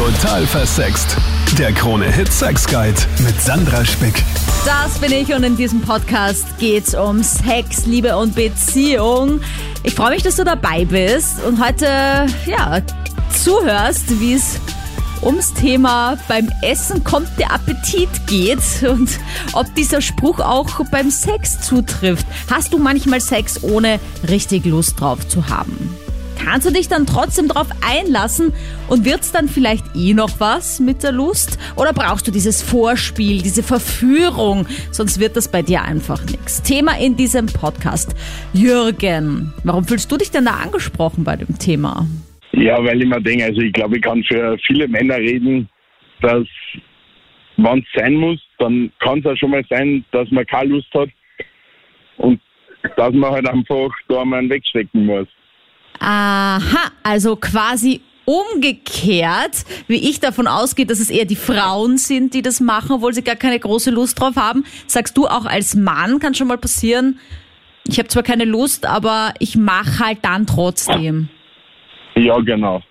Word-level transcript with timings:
Total 0.00 0.46
versext. 0.46 1.14
Der 1.58 1.72
Krone-Hit 1.72 2.32
Sex 2.32 2.66
Guide 2.66 2.98
mit 3.22 3.38
Sandra 3.38 3.84
Spick. 3.84 4.24
Das 4.64 4.98
bin 4.98 5.12
ich 5.12 5.34
und 5.34 5.44
in 5.44 5.58
diesem 5.58 5.82
Podcast 5.82 6.46
geht's 6.58 6.94
um 6.94 7.22
Sex, 7.22 7.84
Liebe 7.84 8.16
und 8.16 8.34
Beziehung. 8.34 9.42
Ich 9.82 9.94
freue 9.94 10.12
mich, 10.12 10.22
dass 10.22 10.36
du 10.36 10.44
dabei 10.44 10.86
bist 10.86 11.44
und 11.44 11.62
heute, 11.62 11.84
ja, 12.46 12.80
zuhörst, 13.44 14.18
wie 14.20 14.32
es 14.32 14.58
ums 15.20 15.52
Thema 15.52 16.16
beim 16.28 16.50
Essen 16.62 17.04
kommt 17.04 17.28
der 17.38 17.52
Appetit 17.52 18.08
geht 18.26 18.82
und 18.88 19.10
ob 19.52 19.74
dieser 19.74 20.00
Spruch 20.00 20.40
auch 20.40 20.80
beim 20.90 21.10
Sex 21.10 21.60
zutrifft. 21.60 22.26
Hast 22.50 22.72
du 22.72 22.78
manchmal 22.78 23.20
Sex, 23.20 23.62
ohne 23.62 24.00
richtig 24.26 24.64
Lust 24.64 24.98
drauf 24.98 25.28
zu 25.28 25.48
haben? 25.48 25.94
Kannst 26.42 26.66
du 26.66 26.72
dich 26.72 26.88
dann 26.88 27.06
trotzdem 27.06 27.48
drauf 27.48 27.68
einlassen 27.86 28.52
und 28.88 29.04
wird's 29.04 29.30
dann 29.30 29.46
vielleicht 29.46 29.84
eh 29.94 30.14
noch 30.14 30.40
was 30.40 30.80
mit 30.80 31.02
der 31.02 31.12
Lust? 31.12 31.58
Oder 31.76 31.92
brauchst 31.92 32.26
du 32.26 32.30
dieses 32.32 32.62
Vorspiel, 32.62 33.42
diese 33.42 33.62
Verführung? 33.62 34.66
Sonst 34.90 35.20
wird 35.20 35.36
das 35.36 35.50
bei 35.50 35.62
dir 35.62 35.82
einfach 35.82 36.24
nichts. 36.24 36.62
Thema 36.62 36.98
in 36.98 37.16
diesem 37.16 37.46
Podcast. 37.46 38.16
Jürgen, 38.54 39.52
warum 39.64 39.84
fühlst 39.84 40.10
du 40.10 40.16
dich 40.16 40.30
denn 40.30 40.46
da 40.46 40.52
angesprochen 40.52 41.24
bei 41.24 41.36
dem 41.36 41.58
Thema? 41.58 42.06
Ja, 42.52 42.82
weil 42.82 43.00
ich 43.02 43.08
mir 43.08 43.20
denke, 43.20 43.44
also 43.44 43.60
ich 43.60 43.72
glaube, 43.72 43.96
ich 43.96 44.02
kann 44.02 44.24
für 44.24 44.56
viele 44.66 44.88
Männer 44.88 45.16
reden, 45.16 45.68
dass 46.20 46.46
wenn 47.56 47.78
es 47.78 47.84
sein 47.94 48.14
muss, 48.14 48.40
dann 48.58 48.90
kann 49.00 49.18
es 49.18 49.26
auch 49.26 49.36
schon 49.36 49.50
mal 49.50 49.64
sein, 49.68 50.04
dass 50.12 50.30
man 50.30 50.46
keine 50.46 50.70
Lust 50.70 50.92
hat 50.94 51.10
und 52.16 52.40
dass 52.96 53.12
man 53.12 53.30
halt 53.30 53.48
einfach 53.48 53.90
da 54.08 54.24
mal 54.24 54.48
wegstecken 54.48 55.06
muss. 55.06 55.28
Aha, 56.00 56.90
also 57.02 57.36
quasi 57.36 58.00
umgekehrt, 58.24 59.64
wie 59.86 60.08
ich 60.10 60.20
davon 60.20 60.46
ausgehe, 60.46 60.86
dass 60.86 61.00
es 61.00 61.10
eher 61.10 61.24
die 61.24 61.36
Frauen 61.36 61.98
sind, 61.98 62.34
die 62.34 62.42
das 62.42 62.60
machen, 62.60 62.92
obwohl 62.92 63.12
sie 63.12 63.22
gar 63.22 63.36
keine 63.36 63.58
große 63.58 63.90
Lust 63.90 64.20
drauf 64.20 64.36
haben. 64.36 64.64
Sagst 64.86 65.16
du 65.16 65.26
auch 65.26 65.46
als 65.46 65.74
Mann, 65.74 66.18
kann 66.20 66.34
schon 66.34 66.48
mal 66.48 66.58
passieren, 66.58 67.18
ich 67.86 67.98
habe 67.98 68.08
zwar 68.08 68.22
keine 68.22 68.44
Lust, 68.44 68.86
aber 68.86 69.34
ich 69.40 69.56
mache 69.56 70.04
halt 70.04 70.18
dann 70.22 70.46
trotzdem. 70.46 71.28
Ja, 72.14 72.38
genau. 72.38 72.82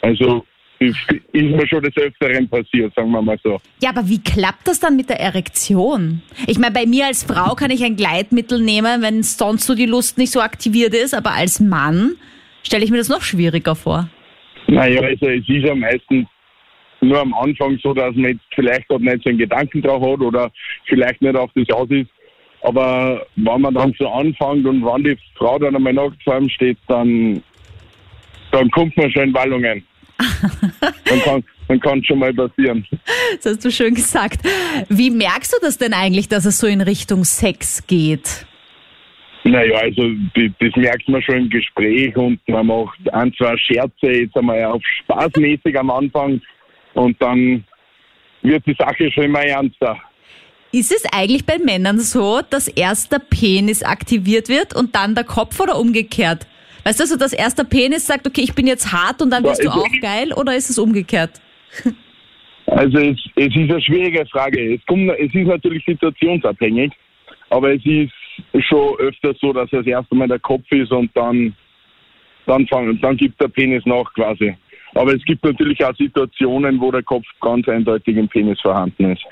Also 0.00 0.44
ist 0.80 0.96
mir 1.32 1.68
schon 1.68 1.82
des 1.82 1.96
Öfteren 1.96 2.48
passiert, 2.48 2.92
sagen 2.96 3.12
wir 3.12 3.22
mal 3.22 3.38
so. 3.44 3.60
Ja, 3.80 3.90
aber 3.90 4.08
wie 4.08 4.20
klappt 4.20 4.66
das 4.66 4.80
dann 4.80 4.96
mit 4.96 5.08
der 5.08 5.20
Erektion? 5.20 6.22
Ich 6.48 6.58
meine, 6.58 6.72
bei 6.72 6.86
mir 6.86 7.06
als 7.06 7.22
Frau 7.22 7.54
kann 7.54 7.70
ich 7.70 7.84
ein 7.84 7.94
Gleitmittel 7.94 8.60
nehmen, 8.60 9.00
wenn 9.00 9.22
sonst 9.22 9.64
so 9.64 9.76
die 9.76 9.86
Lust 9.86 10.18
nicht 10.18 10.32
so 10.32 10.40
aktiviert 10.40 10.92
ist, 10.92 11.14
aber 11.14 11.32
als 11.32 11.60
Mann 11.60 12.16
stelle 12.62 12.84
ich 12.84 12.90
mir 12.90 12.98
das 12.98 13.08
noch 13.08 13.22
schwieriger 13.22 13.74
vor. 13.74 14.08
Naja, 14.66 15.00
also 15.02 15.26
es 15.26 15.48
ist 15.48 15.66
ja 15.66 15.74
meistens 15.74 16.26
nur 17.00 17.20
am 17.20 17.34
Anfang 17.34 17.78
so, 17.82 17.92
dass 17.92 18.14
man 18.14 18.32
jetzt 18.32 18.44
vielleicht 18.54 18.88
gerade 18.88 19.04
nicht 19.04 19.22
so 19.24 19.30
einen 19.30 19.38
Gedanken 19.38 19.82
drauf 19.82 20.02
hat 20.02 20.20
oder 20.20 20.50
vielleicht 20.86 21.20
nicht 21.20 21.36
auf 21.36 21.50
das 21.54 21.68
aus 21.70 21.90
ist. 21.90 22.10
Aber 22.62 23.26
wenn 23.34 23.60
man 23.60 23.74
dann 23.74 23.92
so 23.98 24.08
anfängt 24.08 24.64
und 24.66 24.84
wenn 24.84 25.04
die 25.04 25.18
Frau 25.36 25.58
dann 25.58 25.74
einmal 25.74 25.92
nackt 25.92 26.22
vor 26.22 26.36
einem 26.36 26.48
steht, 26.48 26.78
dann, 26.86 27.42
dann 28.52 28.70
kommt 28.70 28.96
man 28.96 29.10
schon 29.10 29.24
in 29.24 29.34
Wallungen. 29.34 29.84
dann 31.04 31.20
kann 31.22 31.44
dann 31.68 31.80
kann 31.80 32.04
schon 32.04 32.18
mal 32.18 32.32
passieren. 32.34 32.86
Das 33.42 33.54
hast 33.54 33.64
du 33.64 33.70
schön 33.70 33.94
gesagt. 33.94 34.40
Wie 34.88 35.10
merkst 35.10 35.52
du 35.54 35.56
das 35.62 35.78
denn 35.78 35.94
eigentlich, 35.94 36.28
dass 36.28 36.44
es 36.44 36.58
so 36.58 36.66
in 36.66 36.80
Richtung 36.80 37.24
Sex 37.24 37.86
geht? 37.86 38.46
Naja, 39.44 39.76
also 39.78 40.08
das 40.34 40.76
merkt 40.76 41.08
man 41.08 41.22
schon 41.22 41.36
im 41.36 41.50
Gespräch 41.50 42.16
und 42.16 42.40
man 42.48 42.66
macht 42.66 42.98
ein, 43.12 43.32
zwei 43.34 43.56
Scherze 43.56 44.06
jetzt 44.06 44.36
einmal 44.36 44.64
auf 44.64 44.82
spaßmäßig 45.02 45.76
am 45.78 45.90
Anfang 45.90 46.40
und 46.94 47.20
dann 47.20 47.64
wird 48.42 48.64
die 48.66 48.76
Sache 48.78 49.10
schon 49.10 49.24
immer 49.24 49.42
ernster. 49.42 49.98
Ist 50.70 50.92
es 50.92 51.04
eigentlich 51.12 51.44
bei 51.44 51.58
Männern 51.58 51.98
so, 51.98 52.40
dass 52.48 52.68
erst 52.68 53.12
der 53.12 53.18
Penis 53.18 53.82
aktiviert 53.82 54.48
wird 54.48 54.74
und 54.74 54.94
dann 54.94 55.14
der 55.14 55.24
Kopf 55.24 55.60
oder 55.60 55.78
umgekehrt? 55.78 56.46
Weißt 56.84 57.00
du, 57.00 57.06
so 57.06 57.16
dass 57.16 57.32
erst 57.32 57.58
der 57.58 57.64
Penis 57.64 58.06
sagt, 58.06 58.26
okay, 58.26 58.42
ich 58.42 58.54
bin 58.54 58.66
jetzt 58.66 58.92
hart 58.92 59.22
und 59.22 59.30
dann 59.30 59.42
bist 59.42 59.62
ja, 59.62 59.70
du 59.70 59.78
auch 59.78 60.00
geil 60.00 60.32
oder 60.32 60.54
ist 60.54 60.70
es 60.70 60.78
umgekehrt? 60.78 61.40
Also 62.66 62.98
es, 62.98 63.18
es 63.36 63.48
ist 63.48 63.70
eine 63.70 63.82
schwierige 63.82 64.24
Frage. 64.26 64.74
Es, 64.74 64.86
kommt, 64.86 65.10
es 65.18 65.34
ist 65.34 65.46
natürlich 65.46 65.84
situationsabhängig, 65.84 66.92
aber 67.50 67.74
es 67.74 67.84
ist 67.84 68.12
schon 68.60 68.96
öfter 68.98 69.34
so, 69.40 69.52
dass 69.52 69.70
das 69.70 69.86
erste 69.86 70.14
Mal 70.14 70.28
der 70.28 70.38
Kopf 70.38 70.64
ist 70.70 70.92
und 70.92 71.10
dann, 71.14 71.54
dann, 72.46 72.66
fang, 72.66 72.98
dann 73.00 73.16
gibt 73.16 73.40
der 73.40 73.48
Penis 73.48 73.84
nach 73.86 74.12
quasi. 74.14 74.56
Aber 74.94 75.14
es 75.14 75.24
gibt 75.24 75.44
natürlich 75.44 75.84
auch 75.84 75.94
Situationen, 75.96 76.80
wo 76.80 76.90
der 76.90 77.02
Kopf 77.02 77.24
ganz 77.40 77.66
eindeutig 77.68 78.16
im 78.16 78.28
Penis 78.28 78.60
vorhanden 78.60 79.12
ist. 79.12 79.24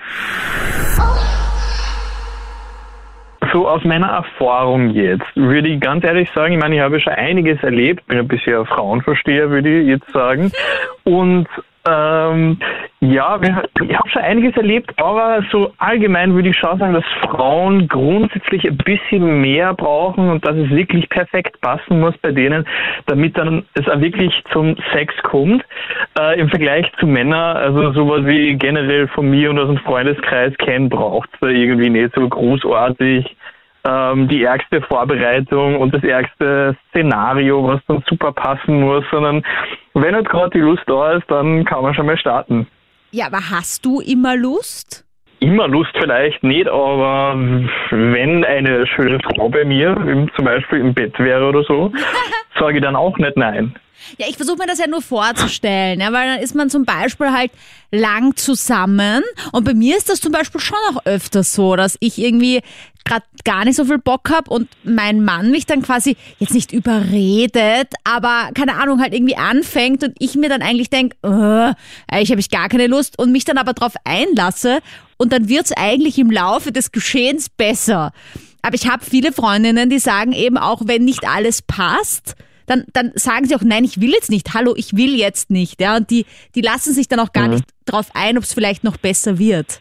So 3.52 3.68
aus 3.68 3.82
meiner 3.84 4.06
Erfahrung 4.06 4.90
jetzt 4.90 5.26
würde 5.34 5.68
ich 5.68 5.80
ganz 5.80 6.04
ehrlich 6.04 6.30
sagen, 6.30 6.54
ich 6.54 6.60
meine, 6.60 6.76
ich 6.76 6.80
habe 6.80 7.00
schon 7.00 7.12
einiges 7.14 7.60
erlebt, 7.62 8.06
bin 8.06 8.18
ein 8.18 8.28
bisschen 8.28 8.64
Frauenversteher, 8.64 9.50
würde 9.50 9.80
ich 9.80 9.88
jetzt 9.88 10.10
sagen. 10.12 10.52
Und 11.02 11.48
ähm, 11.88 12.58
ja, 13.00 13.40
ich 13.42 13.50
habe 13.96 14.10
schon 14.10 14.22
einiges 14.22 14.54
erlebt, 14.56 14.92
aber 14.98 15.42
so 15.50 15.72
allgemein 15.78 16.34
würde 16.34 16.50
ich 16.50 16.56
schon 16.56 16.78
sagen, 16.78 16.92
dass 16.92 17.04
Frauen 17.22 17.88
grundsätzlich 17.88 18.66
ein 18.68 18.76
bisschen 18.76 19.40
mehr 19.40 19.72
brauchen 19.72 20.28
und 20.28 20.44
dass 20.44 20.54
es 20.56 20.68
wirklich 20.68 21.08
perfekt 21.08 21.58
passen 21.62 22.00
muss 22.00 22.14
bei 22.18 22.32
denen, 22.32 22.66
damit 23.06 23.38
dann 23.38 23.64
es 23.74 23.88
auch 23.88 24.00
wirklich 24.00 24.32
zum 24.52 24.76
Sex 24.92 25.14
kommt. 25.22 25.64
Äh, 26.18 26.38
Im 26.38 26.50
Vergleich 26.50 26.86
zu 26.98 27.06
Männern, 27.06 27.56
also 27.56 27.92
sowas 27.92 28.26
wie 28.26 28.54
generell 28.56 29.08
von 29.08 29.30
mir 29.30 29.48
und 29.48 29.58
aus 29.58 29.68
dem 29.68 29.78
Freundeskreis 29.78 30.52
kennen, 30.58 30.90
braucht 30.90 31.30
es 31.40 31.48
irgendwie 31.48 31.88
nicht 31.88 32.14
so 32.14 32.28
großartig 32.28 33.36
ähm, 33.84 34.28
die 34.28 34.42
ärgste 34.42 34.82
Vorbereitung 34.82 35.76
und 35.80 35.94
das 35.94 36.02
ärgste 36.02 36.76
Szenario, 36.90 37.66
was 37.66 37.80
dann 37.86 38.02
super 38.08 38.32
passen 38.32 38.80
muss, 38.80 39.04
sondern 39.10 39.42
wenn 39.94 40.14
halt 40.14 40.28
gerade 40.28 40.50
die 40.50 40.60
Lust 40.60 40.82
da 40.86 41.12
ist, 41.12 41.30
dann 41.30 41.64
kann 41.64 41.82
man 41.82 41.94
schon 41.94 42.06
mal 42.06 42.18
starten. 42.18 42.66
Ja, 43.12 43.26
aber 43.26 43.50
hast 43.50 43.84
du 43.84 44.00
immer 44.00 44.36
Lust? 44.36 45.04
Immer 45.40 45.68
Lust 45.68 45.90
vielleicht 45.98 46.42
nicht, 46.42 46.68
aber 46.68 47.34
wenn 47.90 48.44
eine 48.44 48.86
schöne 48.86 49.18
Frau 49.20 49.48
bei 49.48 49.64
mir 49.64 50.28
zum 50.36 50.44
Beispiel 50.44 50.80
im 50.80 50.92
Bett 50.94 51.18
wäre 51.18 51.48
oder 51.48 51.64
so, 51.64 51.92
sage 52.58 52.76
ich 52.76 52.82
dann 52.82 52.94
auch 52.94 53.16
nicht 53.16 53.36
nein. 53.36 53.74
Ja, 54.18 54.26
ich 54.28 54.36
versuche 54.36 54.58
mir 54.58 54.66
das 54.66 54.78
ja 54.78 54.86
nur 54.86 55.02
vorzustellen, 55.02 56.00
ja, 56.00 56.12
weil 56.12 56.34
dann 56.34 56.42
ist 56.42 56.54
man 56.54 56.70
zum 56.70 56.84
Beispiel 56.84 57.32
halt 57.32 57.52
lang 57.90 58.36
zusammen 58.36 59.22
und 59.52 59.64
bei 59.64 59.74
mir 59.74 59.96
ist 59.96 60.08
das 60.08 60.20
zum 60.20 60.32
Beispiel 60.32 60.60
schon 60.60 60.78
auch 60.90 61.04
öfter 61.04 61.42
so, 61.42 61.76
dass 61.76 61.96
ich 62.00 62.18
irgendwie 62.18 62.60
gerade 63.04 63.24
gar 63.44 63.64
nicht 63.64 63.76
so 63.76 63.84
viel 63.84 63.98
Bock 63.98 64.30
habe 64.30 64.50
und 64.50 64.68
mein 64.84 65.24
Mann 65.24 65.50
mich 65.50 65.66
dann 65.66 65.82
quasi 65.82 66.16
jetzt 66.38 66.54
nicht 66.54 66.72
überredet, 66.72 67.88
aber 68.04 68.50
keine 68.54 68.76
Ahnung, 68.76 69.00
halt 69.00 69.14
irgendwie 69.14 69.36
anfängt 69.36 70.02
und 70.02 70.14
ich 70.18 70.34
mir 70.34 70.48
dann 70.48 70.62
eigentlich 70.62 70.90
denke, 70.90 71.16
oh, 71.22 71.72
ich 72.18 72.30
habe 72.30 72.40
ich 72.40 72.50
gar 72.50 72.68
keine 72.68 72.86
Lust 72.86 73.18
und 73.18 73.32
mich 73.32 73.44
dann 73.44 73.58
aber 73.58 73.72
drauf 73.72 73.94
einlasse 74.04 74.80
und 75.16 75.32
dann 75.32 75.48
wird's 75.48 75.72
eigentlich 75.72 76.18
im 76.18 76.30
Laufe 76.30 76.72
des 76.72 76.92
Geschehens 76.92 77.48
besser. 77.48 78.12
Aber 78.62 78.74
ich 78.74 78.88
habe 78.88 79.04
viele 79.04 79.32
Freundinnen, 79.32 79.90
die 79.90 79.98
sagen 79.98 80.32
eben 80.32 80.58
auch, 80.58 80.82
wenn 80.84 81.04
nicht 81.04 81.26
alles 81.26 81.62
passt, 81.62 82.34
dann, 82.66 82.84
dann 82.92 83.12
sagen 83.16 83.46
sie 83.46 83.56
auch, 83.56 83.62
nein, 83.62 83.84
ich 83.84 84.00
will 84.00 84.10
jetzt 84.10 84.30
nicht, 84.30 84.54
hallo, 84.54 84.74
ich 84.76 84.96
will 84.96 85.14
jetzt 85.14 85.50
nicht. 85.50 85.80
Ja, 85.80 85.96
und 85.96 86.10
die, 86.10 86.24
die 86.54 86.60
lassen 86.60 86.94
sich 86.94 87.08
dann 87.08 87.18
auch 87.18 87.32
gar 87.32 87.48
mhm. 87.48 87.54
nicht 87.54 87.64
drauf 87.84 88.06
ein, 88.14 88.38
ob 88.38 88.44
es 88.44 88.54
vielleicht 88.54 88.84
noch 88.84 88.96
besser 88.96 89.38
wird. 89.38 89.80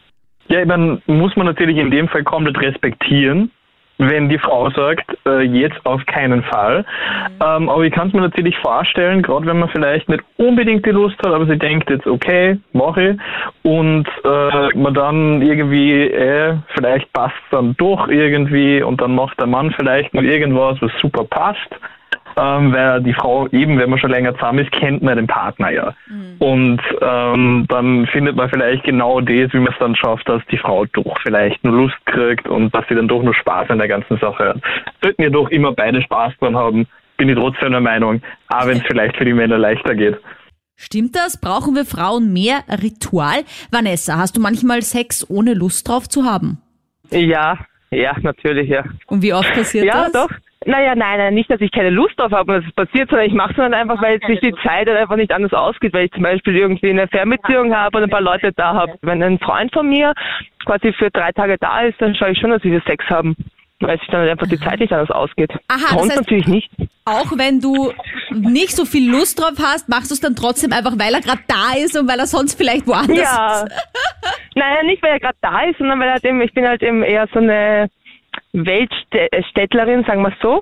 Ja, 0.50 0.66
dann 0.66 1.02
muss 1.06 1.36
man 1.36 1.46
natürlich 1.46 1.78
in 1.78 1.92
dem 1.92 2.08
Fall 2.08 2.24
komplett 2.24 2.60
respektieren, 2.60 3.52
wenn 4.00 4.30
die 4.30 4.40
Frau 4.40 4.70
sagt, 4.72 5.06
äh, 5.28 5.42
jetzt 5.42 5.86
auf 5.86 6.04
keinen 6.06 6.42
Fall. 6.44 6.80
Mhm. 6.80 7.44
Ähm, 7.46 7.70
aber 7.70 7.84
ich 7.84 7.94
kann 7.94 8.08
es 8.08 8.14
mir 8.14 8.22
natürlich 8.22 8.58
vorstellen, 8.58 9.22
gerade 9.22 9.46
wenn 9.46 9.60
man 9.60 9.70
vielleicht 9.70 10.10
nicht 10.10 10.24
unbedingt 10.38 10.86
die 10.86 10.92
Lust 10.92 11.18
hat, 11.20 11.34
aber 11.34 11.46
sie 11.46 11.58
denkt 11.58 11.90
jetzt, 11.90 12.08
okay, 12.08 12.58
mache 12.74 13.10
ich. 13.10 13.18
Und 13.64 14.08
äh, 14.24 14.78
man 14.78 14.94
dann 14.94 15.42
irgendwie, 15.42 16.04
äh, 16.04 16.56
vielleicht 16.74 17.12
passt 17.14 17.36
dann 17.52 17.76
doch 17.78 18.08
irgendwie 18.08 18.82
und 18.82 19.02
dann 19.02 19.14
macht 19.14 19.40
der 19.40 19.48
Mann 19.48 19.72
vielleicht 19.78 20.14
noch 20.14 20.24
irgendwas, 20.24 20.82
was 20.82 20.92
super 21.00 21.26
passt 21.26 21.70
ähm, 22.38 22.74
weil 22.74 23.02
die 23.04 23.14
Frau 23.14 23.48
eben, 23.48 23.78
wenn 23.78 23.90
man 23.90 24.00
schon 24.00 24.12
länger 24.12 24.34
zusammen 24.36 24.60
ist, 24.60 24.72
kennt 24.72 25.02
man 25.02 25.18
den 25.18 25.28
Partner 25.28 25.72
ja. 25.72 25.94
Mhm. 26.08 26.36
Und 26.40 26.82
ähm, 27.02 27.66
dann 27.68 28.08
findet 28.08 28.36
man 28.36 28.50
vielleicht 28.50 28.84
genau 28.84 29.20
das, 29.22 29.54
wie 29.54 29.60
man 29.60 29.74
es 29.74 29.80
dann 29.80 29.96
schafft, 29.96 30.28
dass 30.30 30.42
die 30.52 30.58
Frau 30.58 30.86
doch 30.86 31.20
vielleicht 31.22 31.64
nur 31.64 31.76
Lust 31.76 32.06
kriegt 32.06 32.48
und 32.48 32.74
dass 32.74 32.86
sie 32.88 32.96
dann 32.96 33.08
doch 33.08 33.24
nur 33.24 33.34
Spaß 33.34 33.70
an 33.70 33.80
der 33.80 33.88
ganzen 33.88 34.18
Sache 34.18 34.50
hat. 34.50 34.58
Sollten 35.02 35.22
ja 35.22 35.30
doch 35.30 35.50
immer 35.50 35.74
beide 35.74 36.02
Spaß 36.02 36.34
dran 36.40 36.56
haben, 36.56 36.88
bin 37.18 37.30
ich 37.30 37.36
trotzdem 37.36 37.72
der 37.72 37.82
Meinung, 37.82 38.22
auch 38.48 38.66
wenn 38.66 38.78
es 38.78 38.84
vielleicht 38.84 39.18
für 39.18 39.26
die 39.26 39.34
Männer 39.34 39.58
leichter 39.58 39.96
geht. 39.96 40.18
Stimmt 40.76 41.16
das? 41.16 41.40
Brauchen 41.40 41.76
wir 41.76 41.84
Frauen 41.84 42.32
mehr 42.32 42.64
Ritual? 42.82 43.44
Vanessa, 43.70 44.18
hast 44.18 44.38
du 44.38 44.42
manchmal 44.42 44.82
Sex 44.82 45.30
ohne 45.30 45.54
Lust 45.54 45.90
drauf 45.90 46.08
zu 46.08 46.24
haben? 46.24 46.62
Ja, 47.12 47.60
ja, 47.92 48.16
natürlich, 48.22 48.70
ja. 48.70 48.84
Und 49.08 49.22
wie 49.22 49.34
oft 49.34 49.52
passiert 49.54 49.86
ja, 49.86 50.06
das? 50.06 50.14
Ja, 50.14 50.28
doch. 50.28 50.36
Naja, 50.66 50.94
nein, 50.96 51.18
nein, 51.20 51.34
nicht, 51.34 51.50
dass 51.50 51.62
ich 51.62 51.72
keine 51.72 51.90
Lust 51.90 52.20
drauf 52.20 52.32
habe, 52.32 52.56
dass 52.60 52.66
es 52.66 52.74
passiert, 52.74 53.10
sondern 53.10 53.28
ich 53.28 53.34
mache 53.34 53.52
es 53.52 53.58
dann 53.58 53.74
einfach, 53.74 54.02
weil 54.02 54.20
sich 54.28 54.40
die 54.42 54.54
Zeit 54.64 54.88
dann 54.88 54.98
einfach 54.98 55.16
nicht 55.16 55.32
anders 55.32 55.54
ausgeht, 55.54 55.94
weil 55.94 56.06
ich 56.06 56.12
zum 56.12 56.24
Beispiel 56.24 56.56
irgendwie 56.56 56.90
eine 56.90 57.08
Fernbeziehung 57.08 57.74
habe 57.76 57.98
und 57.98 58.04
ein 58.04 58.10
paar 58.10 58.22
Leute 58.22 58.52
da 58.54 58.74
habe. 58.74 58.94
Wenn 59.02 59.24
ein 59.24 59.40
Freund 59.40 59.72
von 59.74 59.88
mir 59.88 60.14
quasi 60.66 60.92
für 60.94 61.10
drei 61.12 61.32
Tage 61.32 61.58
da 61.60 61.82
ist, 61.82 62.00
dann 62.02 62.14
schaue 62.16 62.32
ich 62.32 62.40
schon, 62.40 62.50
dass 62.52 62.64
wir 62.64 62.82
Sex 62.86 63.06
haben. 63.10 63.36
Weil 63.82 63.98
sich 63.98 64.10
dann 64.10 64.28
einfach 64.28 64.46
die 64.48 64.60
Zeit 64.60 64.82
nicht 64.82 64.92
anders 64.92 65.10
ausgeht. 65.10 65.54
Aha, 65.70 65.78
das 65.80 65.92
Sonst 65.92 66.12
heißt- 66.12 66.16
natürlich 66.18 66.48
nicht. 66.48 66.70
Auch 67.06 67.32
wenn 67.38 67.62
du 67.62 67.94
nicht 68.32 68.76
so 68.76 68.84
viel 68.84 69.10
Lust 69.10 69.40
drauf 69.40 69.54
hast, 69.58 69.88
machst 69.88 70.12
du 70.12 70.16
es 70.16 70.20
dann 70.20 70.36
trotzdem 70.36 70.74
einfach, 70.74 71.00
weil 71.00 71.14
er 71.14 71.22
gerade 71.22 71.40
da 71.48 71.82
ist 71.82 71.98
und 71.98 72.10
weil 72.10 72.20
er 72.20 72.26
sonst 72.28 72.56
vielleicht 72.56 72.86
woanders 72.88 73.18
Ja. 73.18 73.64
ist. 73.64 73.72
Nein, 74.56 74.86
nicht 74.88 75.02
weil 75.02 75.12
er 75.12 75.20
gerade 75.22 75.38
da 75.42 75.62
ist, 75.62 75.78
sondern 75.78 75.98
weil 76.02 76.08
er 76.10 76.16
halt 76.16 76.26
eben, 76.26 76.42
ich 76.42 76.54
bin 76.54 76.68
halt 76.68 76.84
eben 76.84 77.04
eher 77.04 77.26
so 77.34 77.40
eine 77.40 77.88
Weltstädtlerin, 78.54 80.04
sagen 80.06 80.22
wir 80.24 80.34
so. 80.42 80.62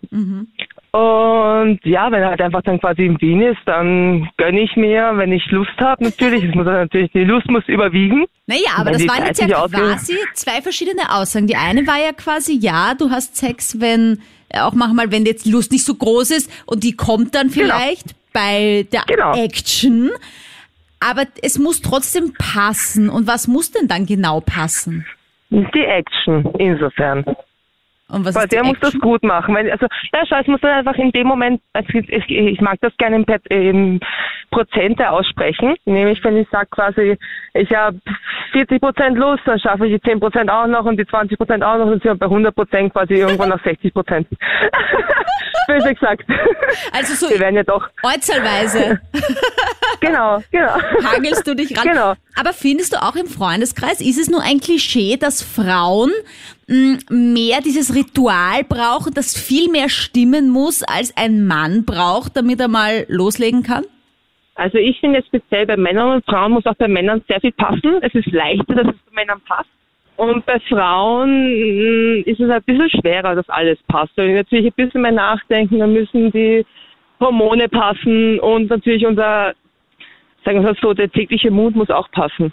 Und 0.91 1.79
ja, 1.83 2.11
wenn 2.11 2.21
er 2.23 2.29
halt 2.29 2.41
einfach 2.41 2.61
dann 2.63 2.79
quasi 2.79 3.05
in 3.05 3.19
Wien 3.21 3.41
ist, 3.41 3.59
dann 3.65 4.29
gönne 4.37 4.61
ich 4.61 4.75
mir, 4.75 5.11
wenn 5.15 5.31
ich 5.31 5.45
Lust 5.51 5.77
habe, 5.79 6.03
natürlich. 6.03 6.43
Es 6.43 6.55
muss 6.55 6.65
natürlich, 6.65 7.11
die 7.11 7.23
Lust 7.23 7.47
muss 7.49 7.67
überwiegen. 7.67 8.25
Naja, 8.47 8.71
aber 8.77 8.91
das 8.91 9.07
waren 9.07 9.25
jetzt 9.25 9.41
ja 9.41 9.47
quasi 9.67 10.15
zwei 10.33 10.61
verschiedene 10.61 11.11
Aussagen. 11.13 11.47
Die 11.47 11.55
eine 11.55 11.85
war 11.85 11.97
ja 11.97 12.13
quasi, 12.13 12.57
ja, 12.57 12.93
du 12.97 13.09
hast 13.09 13.35
Sex, 13.35 13.79
wenn, 13.79 14.21
äh, 14.49 14.59
auch 14.61 14.73
manchmal, 14.73 15.11
wenn 15.11 15.25
jetzt 15.25 15.45
Lust 15.45 15.71
nicht 15.71 15.85
so 15.85 15.93
groß 15.93 16.31
ist 16.31 16.51
und 16.65 16.83
die 16.83 16.93
kommt 16.95 17.35
dann 17.35 17.49
vielleicht 17.49 18.15
bei 18.33 18.87
der 18.91 19.03
Genau. 19.07 19.35
Action. 19.35 20.09
Aber 20.99 21.25
es 21.43 21.59
muss 21.59 21.81
trotzdem 21.81 22.33
passen. 22.33 23.09
Und 23.09 23.27
was 23.27 23.47
muss 23.47 23.71
denn 23.71 23.87
dann 23.87 24.05
genau 24.05 24.39
passen? 24.41 25.05
Die 25.49 25.85
Action, 25.85 26.43
insofern. 26.57 27.23
Weil 28.09 28.47
der 28.47 28.63
muss 28.63 28.79
das 28.79 28.97
gut 28.99 29.23
machen. 29.23 29.53
Weil, 29.53 29.69
also, 29.69 29.85
ja, 30.13 30.23
schau, 30.27 30.37
es 30.39 30.47
muss 30.47 30.61
dann 30.61 30.71
einfach 30.71 30.95
in 30.95 31.11
dem 31.11 31.27
Moment, 31.27 31.61
also 31.73 31.89
ich, 31.93 32.29
ich, 32.29 32.61
mag 32.61 32.79
das 32.81 32.95
gerne 32.97 33.17
in, 33.17 33.25
in 33.49 33.99
Prozente 34.49 35.09
aussprechen. 35.09 35.75
Nämlich, 35.85 36.23
wenn 36.23 36.37
ich 36.37 36.47
sage 36.49 36.67
quasi, 36.71 37.17
ich 37.53 37.69
habe 37.75 37.99
40 38.53 38.81
Prozent 38.81 39.17
Lust, 39.17 39.43
dann 39.45 39.59
schaffe 39.59 39.87
ich 39.87 39.95
die 40.01 40.09
10 40.09 40.21
Prozent 40.21 40.49
auch 40.49 40.67
noch 40.67 40.85
und 40.85 40.97
die 40.97 41.05
20 41.05 41.37
Prozent 41.37 41.63
auch 41.63 41.77
noch 41.77 41.87
und 41.87 42.01
sind 42.01 42.05
wir 42.05 42.15
bei 42.15 42.27
100 42.27 42.55
Prozent 42.55 42.93
quasi 42.93 43.15
irgendwann 43.15 43.51
auf 43.51 43.61
60 43.63 43.93
Prozent. 43.93 44.27
Böse 45.67 45.93
gesagt. 45.93 46.23
Also 46.93 47.13
so 47.13 47.29
Wir 47.29 47.39
werden 47.39 47.55
ja 47.55 47.63
doch, 47.63 47.89
ortsalweise 48.01 49.01
genau, 49.99 50.41
genau. 50.49 50.77
hangelst 51.03 51.45
du 51.45 51.55
dich 51.55 51.77
ran. 51.77 51.87
Genau. 51.87 52.13
Aber 52.39 52.53
findest 52.53 52.93
du 52.93 53.03
auch 53.03 53.15
im 53.15 53.27
Freundeskreis, 53.27 53.99
ist 53.99 54.17
es 54.17 54.29
nur 54.29 54.41
ein 54.41 54.59
Klischee, 54.59 55.17
dass 55.17 55.41
Frauen 55.41 56.11
mehr 56.67 57.61
dieses 57.63 57.95
Ritual 57.95 58.63
brauchen, 58.67 59.13
das 59.13 59.37
viel 59.37 59.71
mehr 59.71 59.89
stimmen 59.89 60.49
muss, 60.49 60.83
als 60.83 61.15
ein 61.15 61.47
Mann 61.47 61.85
braucht, 61.85 62.35
damit 62.35 62.59
er 62.59 62.67
mal 62.67 63.05
loslegen 63.07 63.63
kann? 63.63 63.85
Also 64.55 64.77
ich 64.77 64.99
finde 64.99 65.19
jetzt 65.19 65.27
speziell 65.27 65.65
bei 65.65 65.77
Männern 65.77 66.13
und 66.13 66.25
Frauen 66.25 66.51
muss 66.51 66.65
auch 66.65 66.75
bei 66.75 66.87
Männern 66.87 67.23
sehr 67.27 67.39
viel 67.39 67.51
passen. 67.51 67.99
Es 68.01 68.13
ist 68.15 68.31
leichter, 68.31 68.75
dass 68.75 68.87
es 68.87 69.01
bei 69.05 69.21
Männern 69.21 69.39
passt. 69.47 69.69
Und 70.17 70.45
bei 70.47 70.59
Frauen 70.61 71.43
mh, 71.45 72.23
ist 72.25 72.39
es 72.39 72.49
ein 72.49 72.63
bisschen 72.63 72.89
schwerer, 72.89 73.35
dass 73.35 73.47
alles 73.49 73.77
passt. 73.87 74.11
Wenn 74.15 74.29
wir 74.29 74.35
natürlich 74.37 74.65
ein 74.65 74.85
bisschen 74.85 75.03
mehr 75.03 75.11
nachdenken, 75.11 75.77
dann 75.77 75.93
müssen 75.93 76.31
die 76.31 76.65
Hormone 77.19 77.69
passen 77.69 78.39
und 78.39 78.69
natürlich 78.69 79.05
unser, 79.05 79.53
sagen 80.43 80.63
wir 80.63 80.71
es 80.71 80.79
so, 80.81 80.93
der 80.93 81.09
tägliche 81.09 81.51
Mut 81.51 81.75
muss 81.75 81.91
auch 81.91 82.09
passen. 82.11 82.51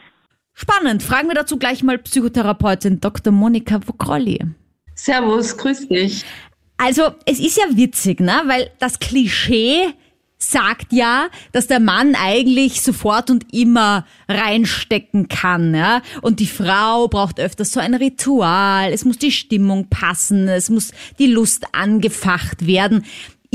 Spannend. 0.55 1.03
Fragen 1.03 1.29
wir 1.29 1.35
dazu 1.35 1.59
gleich 1.59 1.83
mal 1.83 1.99
Psychotherapeutin 1.99 3.01
Dr. 3.01 3.33
Monika 3.33 3.81
Vokrolli. 3.85 4.39
Servus, 4.95 5.57
grüß 5.57 5.89
dich. 5.89 6.25
Also, 6.77 7.11
es 7.27 7.41
ist 7.41 7.57
ja 7.57 7.65
witzig, 7.77 8.21
ne? 8.21 8.43
Weil 8.47 8.71
das 8.79 9.01
Klischee 9.01 9.93
sagt 10.39 10.93
ja, 10.93 11.29
dass 11.53 11.67
der 11.67 11.81
Mann 11.81 12.15
eigentlich 12.15 12.83
sofort 12.83 13.31
und 13.31 13.53
immer 13.53 14.07
reinstecken 14.29 15.29
kann, 15.29 15.75
ja? 15.75 16.03
Und 16.23 16.41
die 16.41 16.47
Frau 16.47 17.09
braucht 17.09 17.41
öfters 17.41 17.73
so 17.73 17.81
ein 17.81 17.95
Ritual, 17.95 18.93
es 18.93 19.05
muss 19.05 19.19
die 19.19 19.33
Stimmung 19.33 19.89
passen, 19.89 20.49
es 20.49 20.71
muss 20.71 20.93
die 21.19 21.27
Lust 21.27 21.67
angefacht 21.73 22.67
werden. 22.67 23.05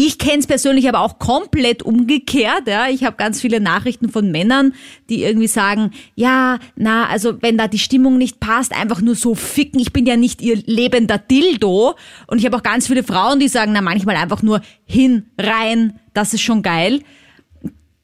Ich 0.01 0.18
kenne 0.18 0.38
es 0.38 0.48
persönlich 0.48 0.88
aber 0.88 1.01
auch 1.01 1.19
komplett 1.19 1.84
umgekehrt. 1.84 2.69
Ja. 2.69 2.88
Ich 2.88 3.04
habe 3.04 3.18
ganz 3.18 3.42
viele 3.42 3.60
Nachrichten 3.60 4.07
von 4.07 4.31
Männern, 4.31 4.74
die 5.10 5.24
irgendwie 5.24 5.48
sagen, 5.48 5.92
ja, 6.16 6.60
na, 6.78 7.07
also 7.07 7.42
wenn 7.42 7.57
da 7.57 7.68
die 7.68 7.80
Stimmung 7.80 8.18
nicht 8.18 8.40
passt, 8.40 8.74
einfach 8.74 9.01
nur 9.01 9.16
so 9.16 9.36
ficken. 9.36 9.78
Ich 9.78 9.92
bin 9.92 10.06
ja 10.06 10.16
nicht 10.16 10.42
ihr 10.42 10.56
lebender 10.66 11.18
Dildo. 11.18 11.96
Und 12.28 12.38
ich 12.38 12.46
habe 12.46 12.56
auch 12.56 12.63
ganz 12.63 12.88
viele 12.88 13.04
Frauen, 13.04 13.42
die 13.42 13.50
sagen, 13.50 13.74
na, 13.74 13.81
manchmal 13.81 14.16
einfach 14.16 14.42
nur 14.42 14.62
hin, 14.86 15.25
rein, 15.38 16.00
das 16.13 16.34
ist 16.34 16.44
schon 16.44 16.62
geil. 16.62 17.02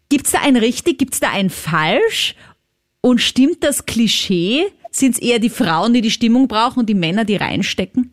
Gibt's 0.09 0.31
da 0.31 0.39
ein 0.41 0.57
richtig, 0.57 0.97
gibt's 0.97 1.21
da 1.21 1.29
ein 1.31 1.49
falsch? 1.49 2.35
Und 2.99 3.21
stimmt 3.21 3.63
das 3.63 3.85
Klischee? 3.85 4.65
Sind 4.91 5.13
es 5.13 5.21
eher 5.21 5.39
die 5.39 5.49
Frauen, 5.49 5.93
die 5.93 6.01
die 6.01 6.11
Stimmung 6.11 6.49
brauchen 6.49 6.79
und 6.79 6.89
die 6.89 6.93
Männer, 6.93 7.23
die 7.23 7.37
reinstecken? 7.37 8.11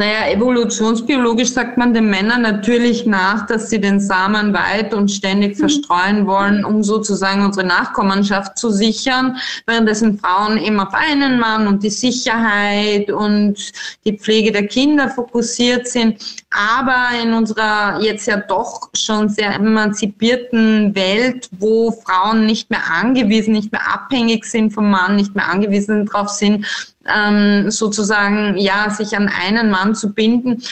Naja, 0.00 0.30
evolutionsbiologisch 0.30 1.50
sagt 1.50 1.76
man 1.76 1.92
den 1.92 2.08
Männern 2.08 2.42
natürlich 2.42 3.04
nach, 3.04 3.46
dass 3.46 3.68
sie 3.68 3.80
den 3.80 3.98
Samen 3.98 4.54
weit 4.54 4.94
und 4.94 5.10
ständig 5.10 5.56
verstreuen 5.56 6.24
wollen, 6.24 6.64
um 6.64 6.84
sozusagen 6.84 7.44
unsere 7.44 7.66
Nachkommenschaft 7.66 8.56
zu 8.56 8.70
sichern, 8.70 9.38
währenddessen 9.66 10.16
Frauen 10.16 10.56
eben 10.56 10.78
auf 10.78 10.94
einen 10.94 11.40
Mann 11.40 11.66
und 11.66 11.82
die 11.82 11.90
Sicherheit 11.90 13.10
und 13.10 13.72
die 14.04 14.16
Pflege 14.16 14.52
der 14.52 14.68
Kinder 14.68 15.08
fokussiert 15.08 15.88
sind. 15.88 16.24
Aber 16.52 17.08
in 17.20 17.32
unserer 17.32 18.00
jetzt 18.00 18.26
ja 18.26 18.36
doch 18.36 18.90
schon 18.94 19.28
sehr 19.28 19.52
emanzipierten 19.52 20.94
Welt, 20.94 21.48
wo 21.58 21.90
Frauen 21.90 22.46
nicht 22.46 22.70
mehr 22.70 22.84
angewiesen, 22.88 23.52
nicht 23.52 23.72
mehr 23.72 23.92
abhängig 23.92 24.44
sind 24.44 24.72
vom 24.72 24.92
Mann, 24.92 25.16
nicht 25.16 25.34
mehr 25.34 25.48
angewiesen 25.48 26.06
darauf 26.06 26.28
sind, 26.28 26.64
ähm, 27.14 27.70
sozusagen 27.70 28.56
ja 28.56 28.90
sich 28.90 29.16
an 29.16 29.28
einen 29.28 29.70
Mann 29.70 29.94
zu 29.94 30.12
binden. 30.12 30.62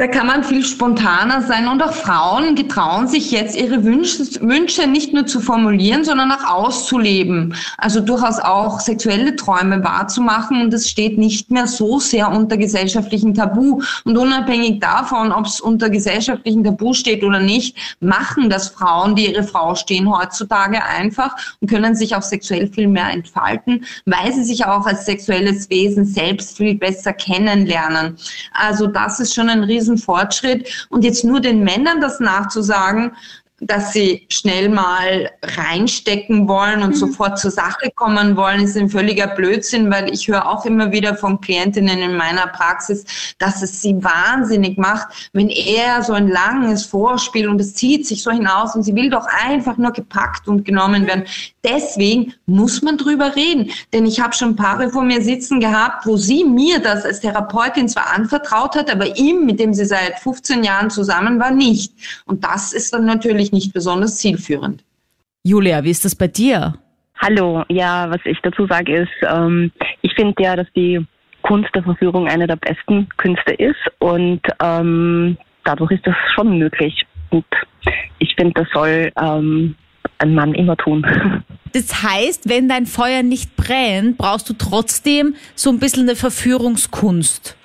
Da 0.00 0.06
kann 0.06 0.28
man 0.28 0.42
viel 0.42 0.64
spontaner 0.64 1.42
sein 1.42 1.68
und 1.68 1.82
auch 1.82 1.92
Frauen 1.92 2.54
getrauen 2.54 3.06
sich 3.06 3.30
jetzt 3.32 3.54
ihre 3.54 3.84
Wünsche, 3.84 4.24
Wünsche 4.40 4.86
nicht 4.86 5.12
nur 5.12 5.26
zu 5.26 5.40
formulieren, 5.40 6.04
sondern 6.04 6.32
auch 6.32 6.42
auszuleben. 6.42 7.54
Also 7.76 8.00
durchaus 8.00 8.38
auch 8.38 8.80
sexuelle 8.80 9.36
Träume 9.36 9.84
wahrzumachen 9.84 10.62
und 10.62 10.72
es 10.72 10.88
steht 10.88 11.18
nicht 11.18 11.50
mehr 11.50 11.66
so 11.66 12.00
sehr 12.00 12.30
unter 12.30 12.56
gesellschaftlichen 12.56 13.34
Tabu. 13.34 13.82
Und 14.04 14.16
unabhängig 14.16 14.80
davon, 14.80 15.32
ob 15.32 15.44
es 15.44 15.60
unter 15.60 15.90
gesellschaftlichen 15.90 16.64
Tabu 16.64 16.94
steht 16.94 17.22
oder 17.22 17.40
nicht, 17.40 17.76
machen 18.00 18.48
das 18.48 18.68
Frauen, 18.68 19.14
die 19.14 19.30
ihre 19.30 19.42
Frau 19.42 19.74
stehen, 19.74 20.10
heutzutage 20.10 20.82
einfach 20.82 21.36
und 21.60 21.68
können 21.68 21.94
sich 21.94 22.16
auch 22.16 22.22
sexuell 22.22 22.68
viel 22.68 22.88
mehr 22.88 23.10
entfalten, 23.10 23.84
weil 24.06 24.32
sie 24.32 24.44
sich 24.44 24.64
auch 24.64 24.86
als 24.86 25.04
sexuelles 25.04 25.68
Wesen 25.68 26.06
selbst 26.06 26.56
viel 26.56 26.74
besser 26.74 27.12
kennenlernen. 27.12 28.16
Also 28.54 28.86
das 28.86 29.20
ist 29.20 29.34
schon 29.34 29.50
ein 29.50 29.62
Riesenfortschritt. 29.90 30.86
Und 30.88 31.04
jetzt 31.04 31.24
nur 31.24 31.40
den 31.40 31.62
Männern 31.64 32.00
das 32.00 32.20
nachzusagen, 32.20 33.12
dass 33.62 33.92
sie 33.92 34.26
schnell 34.30 34.70
mal 34.70 35.30
reinstecken 35.42 36.48
wollen 36.48 36.82
und 36.82 36.96
sofort 36.96 37.38
zur 37.38 37.50
Sache 37.50 37.90
kommen 37.94 38.34
wollen, 38.34 38.62
ist 38.62 38.74
ein 38.74 38.88
völliger 38.88 39.26
Blödsinn, 39.26 39.90
weil 39.90 40.10
ich 40.14 40.28
höre 40.28 40.48
auch 40.48 40.64
immer 40.64 40.92
wieder 40.92 41.14
von 41.14 41.42
Klientinnen 41.42 41.98
in 41.98 42.16
meiner 42.16 42.46
Praxis, 42.46 43.04
dass 43.36 43.60
es 43.60 43.82
sie 43.82 44.02
wahnsinnig 44.02 44.78
macht, 44.78 45.30
wenn 45.34 45.50
er 45.50 46.02
so 46.02 46.14
ein 46.14 46.28
langes 46.28 46.86
Vorspiel 46.86 47.48
und 47.48 47.60
es 47.60 47.74
zieht 47.74 48.06
sich 48.06 48.22
so 48.22 48.30
hinaus 48.30 48.74
und 48.74 48.82
sie 48.82 48.94
will 48.94 49.10
doch 49.10 49.26
einfach 49.26 49.76
nur 49.76 49.92
gepackt 49.92 50.48
und 50.48 50.64
genommen 50.64 51.06
werden. 51.06 51.24
Deswegen 51.62 52.32
muss 52.46 52.80
man 52.80 52.96
drüber 52.96 53.36
reden, 53.36 53.70
denn 53.92 54.06
ich 54.06 54.20
habe 54.20 54.32
schon 54.32 54.56
Paare 54.56 54.88
vor 54.88 55.02
mir 55.02 55.20
sitzen 55.20 55.60
gehabt, 55.60 56.06
wo 56.06 56.16
sie 56.16 56.44
mir 56.44 56.80
das 56.80 57.04
als 57.04 57.20
Therapeutin 57.20 57.86
zwar 57.86 58.14
anvertraut 58.14 58.76
hat, 58.76 58.90
aber 58.90 59.18
ihm, 59.18 59.44
mit 59.44 59.60
dem 59.60 59.74
sie 59.74 59.84
seit 59.84 60.18
15 60.20 60.64
Jahren 60.64 60.88
zusammen 60.88 61.38
war, 61.38 61.50
nicht. 61.50 61.92
Und 62.24 62.44
das 62.44 62.72
ist 62.72 62.94
dann 62.94 63.04
natürlich 63.04 63.52
nicht 63.52 63.74
besonders 63.74 64.16
zielführend. 64.16 64.82
Julia, 65.42 65.84
wie 65.84 65.90
ist 65.90 66.04
das 66.04 66.14
bei 66.14 66.28
dir? 66.28 66.74
Hallo, 67.18 67.64
ja, 67.68 68.08
was 68.08 68.20
ich 68.24 68.38
dazu 68.42 68.66
sage 68.66 69.02
ist, 69.02 69.10
ähm, 69.28 69.70
ich 70.00 70.14
finde 70.14 70.42
ja, 70.42 70.56
dass 70.56 70.66
die 70.74 71.04
Kunst 71.42 71.68
der 71.74 71.82
Verführung 71.82 72.26
eine 72.26 72.46
der 72.46 72.56
besten 72.56 73.08
Künste 73.18 73.52
ist 73.52 73.80
und 73.98 74.40
ähm, 74.62 75.36
dadurch 75.64 75.92
ist 75.92 76.06
das 76.06 76.14
schon 76.34 76.58
möglich. 76.58 77.06
Und 77.28 77.44
ich 78.18 78.34
finde, 78.36 78.62
das 78.62 78.68
soll 78.72 79.12
ähm, 79.20 79.74
ein 80.18 80.34
Mann 80.34 80.54
immer 80.54 80.76
tun. 80.76 81.04
Das 81.72 82.02
heißt, 82.02 82.48
wenn 82.48 82.68
dein 82.68 82.84
Feuer 82.84 83.22
nicht 83.22 83.54
brennt, 83.54 84.18
brauchst 84.18 84.48
du 84.48 84.54
trotzdem 84.54 85.36
so 85.54 85.70
ein 85.70 85.78
bisschen 85.78 86.02
eine 86.02 86.16
Verführungskunst. 86.16 87.56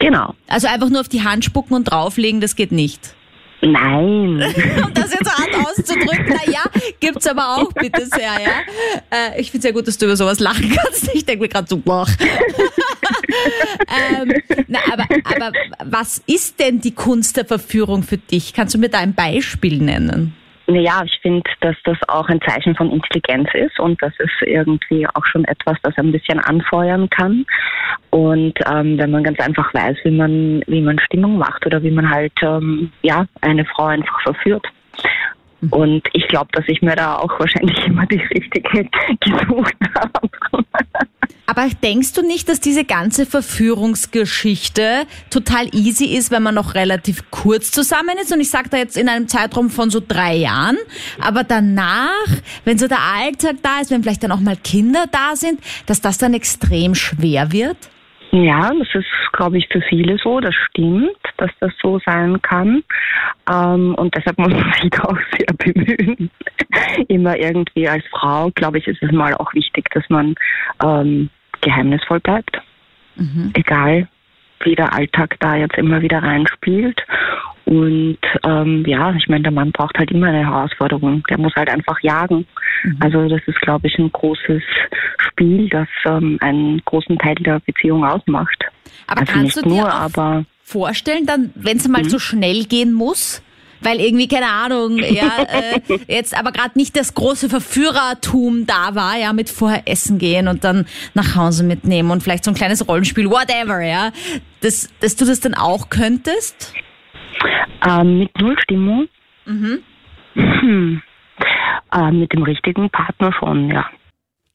genau. 0.00 0.34
Also 0.48 0.66
einfach 0.66 0.88
nur 0.88 1.00
auf 1.00 1.08
die 1.08 1.22
Hand 1.22 1.44
spucken 1.44 1.74
und 1.76 1.84
drauflegen, 1.84 2.40
das 2.40 2.56
geht 2.56 2.72
nicht. 2.72 3.14
Nein. 3.62 4.42
Um 4.84 4.92
das 4.92 5.12
jetzt 5.12 5.24
so 5.24 5.30
hart 5.30 5.54
auszudrücken, 5.54 6.26
na 6.30 6.52
ja, 6.52 6.62
gibt's 6.98 7.28
aber 7.28 7.58
auch, 7.58 7.72
bitte 7.74 8.06
sehr, 8.06 8.32
ja. 8.42 8.62
Äh, 9.10 9.40
ich 9.40 9.52
finde 9.52 9.62
sehr 9.62 9.72
gut, 9.72 9.86
dass 9.86 9.98
du 9.98 10.06
über 10.06 10.16
sowas 10.16 10.40
lachen 10.40 10.76
kannst. 10.76 11.14
Ich 11.14 11.24
denke 11.24 11.42
mir 11.42 11.48
gerade 11.48 11.68
so, 11.68 11.76
boah. 11.76 12.06
ähm, 14.18 14.32
na, 14.66 14.80
aber, 14.92 15.06
aber 15.24 15.52
was 15.84 16.22
ist 16.26 16.58
denn 16.58 16.80
die 16.80 16.92
Kunst 16.92 17.36
der 17.36 17.44
Verführung 17.44 18.02
für 18.02 18.18
dich? 18.18 18.52
Kannst 18.52 18.74
du 18.74 18.78
mir 18.78 18.88
da 18.88 18.98
ein 18.98 19.14
Beispiel 19.14 19.78
nennen? 19.78 20.34
Naja, 20.66 21.02
ich 21.04 21.18
finde, 21.20 21.48
dass 21.60 21.76
das 21.84 21.98
auch 22.08 22.28
ein 22.28 22.40
Zeichen 22.40 22.74
von 22.74 22.90
Intelligenz 22.90 23.48
ist 23.52 23.78
und 23.78 24.00
das 24.02 24.12
ist 24.18 24.32
irgendwie 24.46 25.06
auch 25.06 25.24
schon 25.26 25.44
etwas, 25.44 25.76
das 25.82 25.96
ein 25.98 26.10
bisschen 26.10 26.40
anfeuern 26.40 27.10
kann. 27.10 27.44
Und 28.10 28.54
ähm, 28.66 28.96
wenn 28.98 29.10
man 29.10 29.24
ganz 29.24 29.38
einfach 29.40 29.74
weiß, 29.74 29.98
wie 30.04 30.10
man, 30.10 30.62
wie 30.66 30.80
man 30.80 30.98
Stimmung 31.00 31.36
macht 31.36 31.66
oder 31.66 31.82
wie 31.82 31.90
man 31.90 32.08
halt 32.08 32.32
ähm, 32.42 32.90
ja 33.02 33.26
eine 33.42 33.64
Frau 33.66 33.86
einfach 33.86 34.20
verführt. 34.22 34.66
Und 35.70 36.02
ich 36.12 36.26
glaube, 36.28 36.48
dass 36.52 36.64
ich 36.68 36.82
mir 36.82 36.96
da 36.96 37.16
auch 37.16 37.38
wahrscheinlich 37.38 37.78
immer 37.86 38.06
die 38.06 38.20
richtige 38.20 38.88
gesucht 39.20 39.76
habe. 39.96 40.28
Aber 41.46 41.68
denkst 41.82 42.14
du 42.14 42.22
nicht, 42.22 42.48
dass 42.48 42.60
diese 42.60 42.84
ganze 42.84 43.26
Verführungsgeschichte 43.26 45.06
total 45.30 45.68
easy 45.74 46.06
ist, 46.06 46.30
wenn 46.30 46.42
man 46.42 46.54
noch 46.54 46.74
relativ 46.74 47.30
kurz 47.30 47.70
zusammen 47.70 48.16
ist? 48.20 48.32
Und 48.32 48.40
ich 48.40 48.50
sage 48.50 48.70
da 48.70 48.78
jetzt 48.78 48.96
in 48.96 49.08
einem 49.08 49.28
Zeitraum 49.28 49.68
von 49.70 49.90
so 49.90 50.00
drei 50.06 50.36
Jahren. 50.36 50.78
Aber 51.20 51.44
danach, 51.44 52.08
wenn 52.64 52.78
so 52.78 52.88
der 52.88 53.00
Alltag 53.00 53.56
da 53.62 53.80
ist, 53.80 53.90
wenn 53.90 54.02
vielleicht 54.02 54.22
dann 54.22 54.32
auch 54.32 54.40
mal 54.40 54.56
Kinder 54.56 55.04
da 55.12 55.36
sind, 55.36 55.60
dass 55.86 56.00
das 56.00 56.18
dann 56.18 56.34
extrem 56.34 56.94
schwer 56.94 57.52
wird? 57.52 57.76
Ja, 58.34 58.68
das 58.76 58.88
ist, 58.94 59.32
glaube 59.32 59.58
ich, 59.58 59.68
für 59.68 59.80
viele 59.82 60.18
so. 60.18 60.40
Das 60.40 60.54
stimmt, 60.68 61.16
dass 61.36 61.52
das 61.60 61.72
so 61.80 62.00
sein 62.04 62.42
kann. 62.42 62.82
Ähm, 63.48 63.94
und 63.94 64.12
deshalb 64.16 64.36
muss 64.38 64.52
man 64.52 64.72
sich 64.80 64.90
da 64.90 65.04
auch 65.04 65.18
sehr 65.38 65.46
bemühen. 65.56 66.30
Immer 67.06 67.36
irgendwie 67.38 67.88
als 67.88 68.04
Frau, 68.10 68.50
glaube 68.52 68.78
ich, 68.78 68.88
ist 68.88 69.00
es 69.04 69.12
mal 69.12 69.34
auch 69.34 69.54
wichtig, 69.54 69.88
dass 69.94 70.02
man 70.08 70.34
ähm, 70.82 71.30
geheimnisvoll 71.60 72.18
bleibt. 72.18 72.60
Egal, 73.54 74.08
wie 74.64 74.74
der 74.74 74.92
Alltag 74.92 75.36
da 75.38 75.54
jetzt 75.54 75.78
immer 75.78 76.02
wieder 76.02 76.20
reinspielt. 76.20 77.00
Und 77.64 78.18
ähm, 78.46 78.84
ja, 78.86 79.14
ich 79.14 79.28
meine, 79.28 79.44
der 79.44 79.52
Mann 79.52 79.72
braucht 79.72 79.96
halt 79.98 80.10
immer 80.10 80.26
eine 80.26 80.46
Herausforderung. 80.46 81.22
Der 81.30 81.38
muss 81.38 81.54
halt 81.54 81.70
einfach 81.70 81.98
jagen. 82.02 82.46
Also 83.00 83.28
das 83.28 83.40
ist, 83.46 83.60
glaube 83.60 83.88
ich, 83.88 83.98
ein 83.98 84.12
großes 84.12 84.62
Spiel, 85.18 85.68
das 85.70 85.88
ähm, 86.04 86.38
einen 86.40 86.82
großen 86.84 87.16
Teil 87.18 87.36
der 87.36 87.60
Beziehung 87.60 88.04
ausmacht. 88.04 88.64
Aber 89.06 89.20
also 89.20 89.32
kannst 89.32 89.56
du 89.56 89.62
dir 89.62 89.68
nur, 89.68 89.92
aber 89.92 90.44
vorstellen, 90.62 91.26
dann, 91.26 91.52
wenn 91.54 91.78
es 91.78 91.88
mal 91.88 92.08
so 92.08 92.18
schnell 92.18 92.64
gehen 92.64 92.92
muss? 92.92 93.42
Weil 93.80 94.00
irgendwie, 94.00 94.28
keine 94.28 94.48
Ahnung, 94.48 94.98
ja, 95.10 95.46
äh, 95.46 95.98
jetzt 96.08 96.36
aber 96.36 96.52
gerade 96.52 96.76
nicht 96.76 96.96
das 96.96 97.14
große 97.14 97.48
Verführertum 97.48 98.66
da 98.66 98.94
war, 98.94 99.18
ja, 99.18 99.32
mit 99.32 99.50
vorher 99.50 99.82
essen 99.86 100.18
gehen 100.18 100.48
und 100.48 100.64
dann 100.64 100.86
nach 101.12 101.36
Hause 101.36 101.64
mitnehmen 101.64 102.10
und 102.10 102.22
vielleicht 102.22 102.44
so 102.44 102.50
ein 102.50 102.54
kleines 102.54 102.88
Rollenspiel, 102.88 103.30
whatever, 103.30 103.82
ja. 103.82 104.10
Das, 104.60 104.88
dass 105.00 105.16
du 105.16 105.26
das 105.26 105.40
dann 105.40 105.54
auch 105.54 105.90
könntest? 105.90 106.72
Ähm, 107.86 108.18
mit 108.18 108.40
Nullstimmung. 108.40 109.08
Hm. 109.44 111.02
Äh, 111.92 112.10
mit 112.10 112.32
dem 112.32 112.42
richtigen 112.42 112.90
Partner 112.90 113.32
schon, 113.38 113.68
ja. 113.68 113.88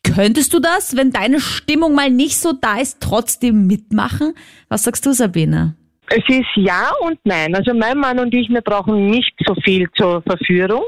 Könntest 0.04 0.54
du 0.54 0.60
das, 0.60 0.98
wenn 0.98 1.12
deine 1.12 1.40
Stimmung 1.40 1.94
mal 1.94 2.10
nicht 2.10 2.38
so 2.38 2.54
da 2.54 2.80
ist, 2.80 3.02
trotzdem 3.02 3.68
mitmachen? 3.68 4.34
Was 4.68 4.84
sagst 4.84 5.06
du, 5.06 5.14
Sabine? 5.14 5.76
Es 6.08 6.24
ist 6.28 6.50
ja 6.56 6.90
und 7.02 7.20
nein. 7.24 7.54
Also 7.56 7.74
mein 7.74 7.98
Mann 7.98 8.20
und 8.20 8.34
ich, 8.34 8.50
wir 8.50 8.62
brauchen 8.62 9.08
nicht 9.08 9.34
so 9.46 9.54
viel 9.64 9.88
zur 9.96 10.22
Verführung. 10.24 10.84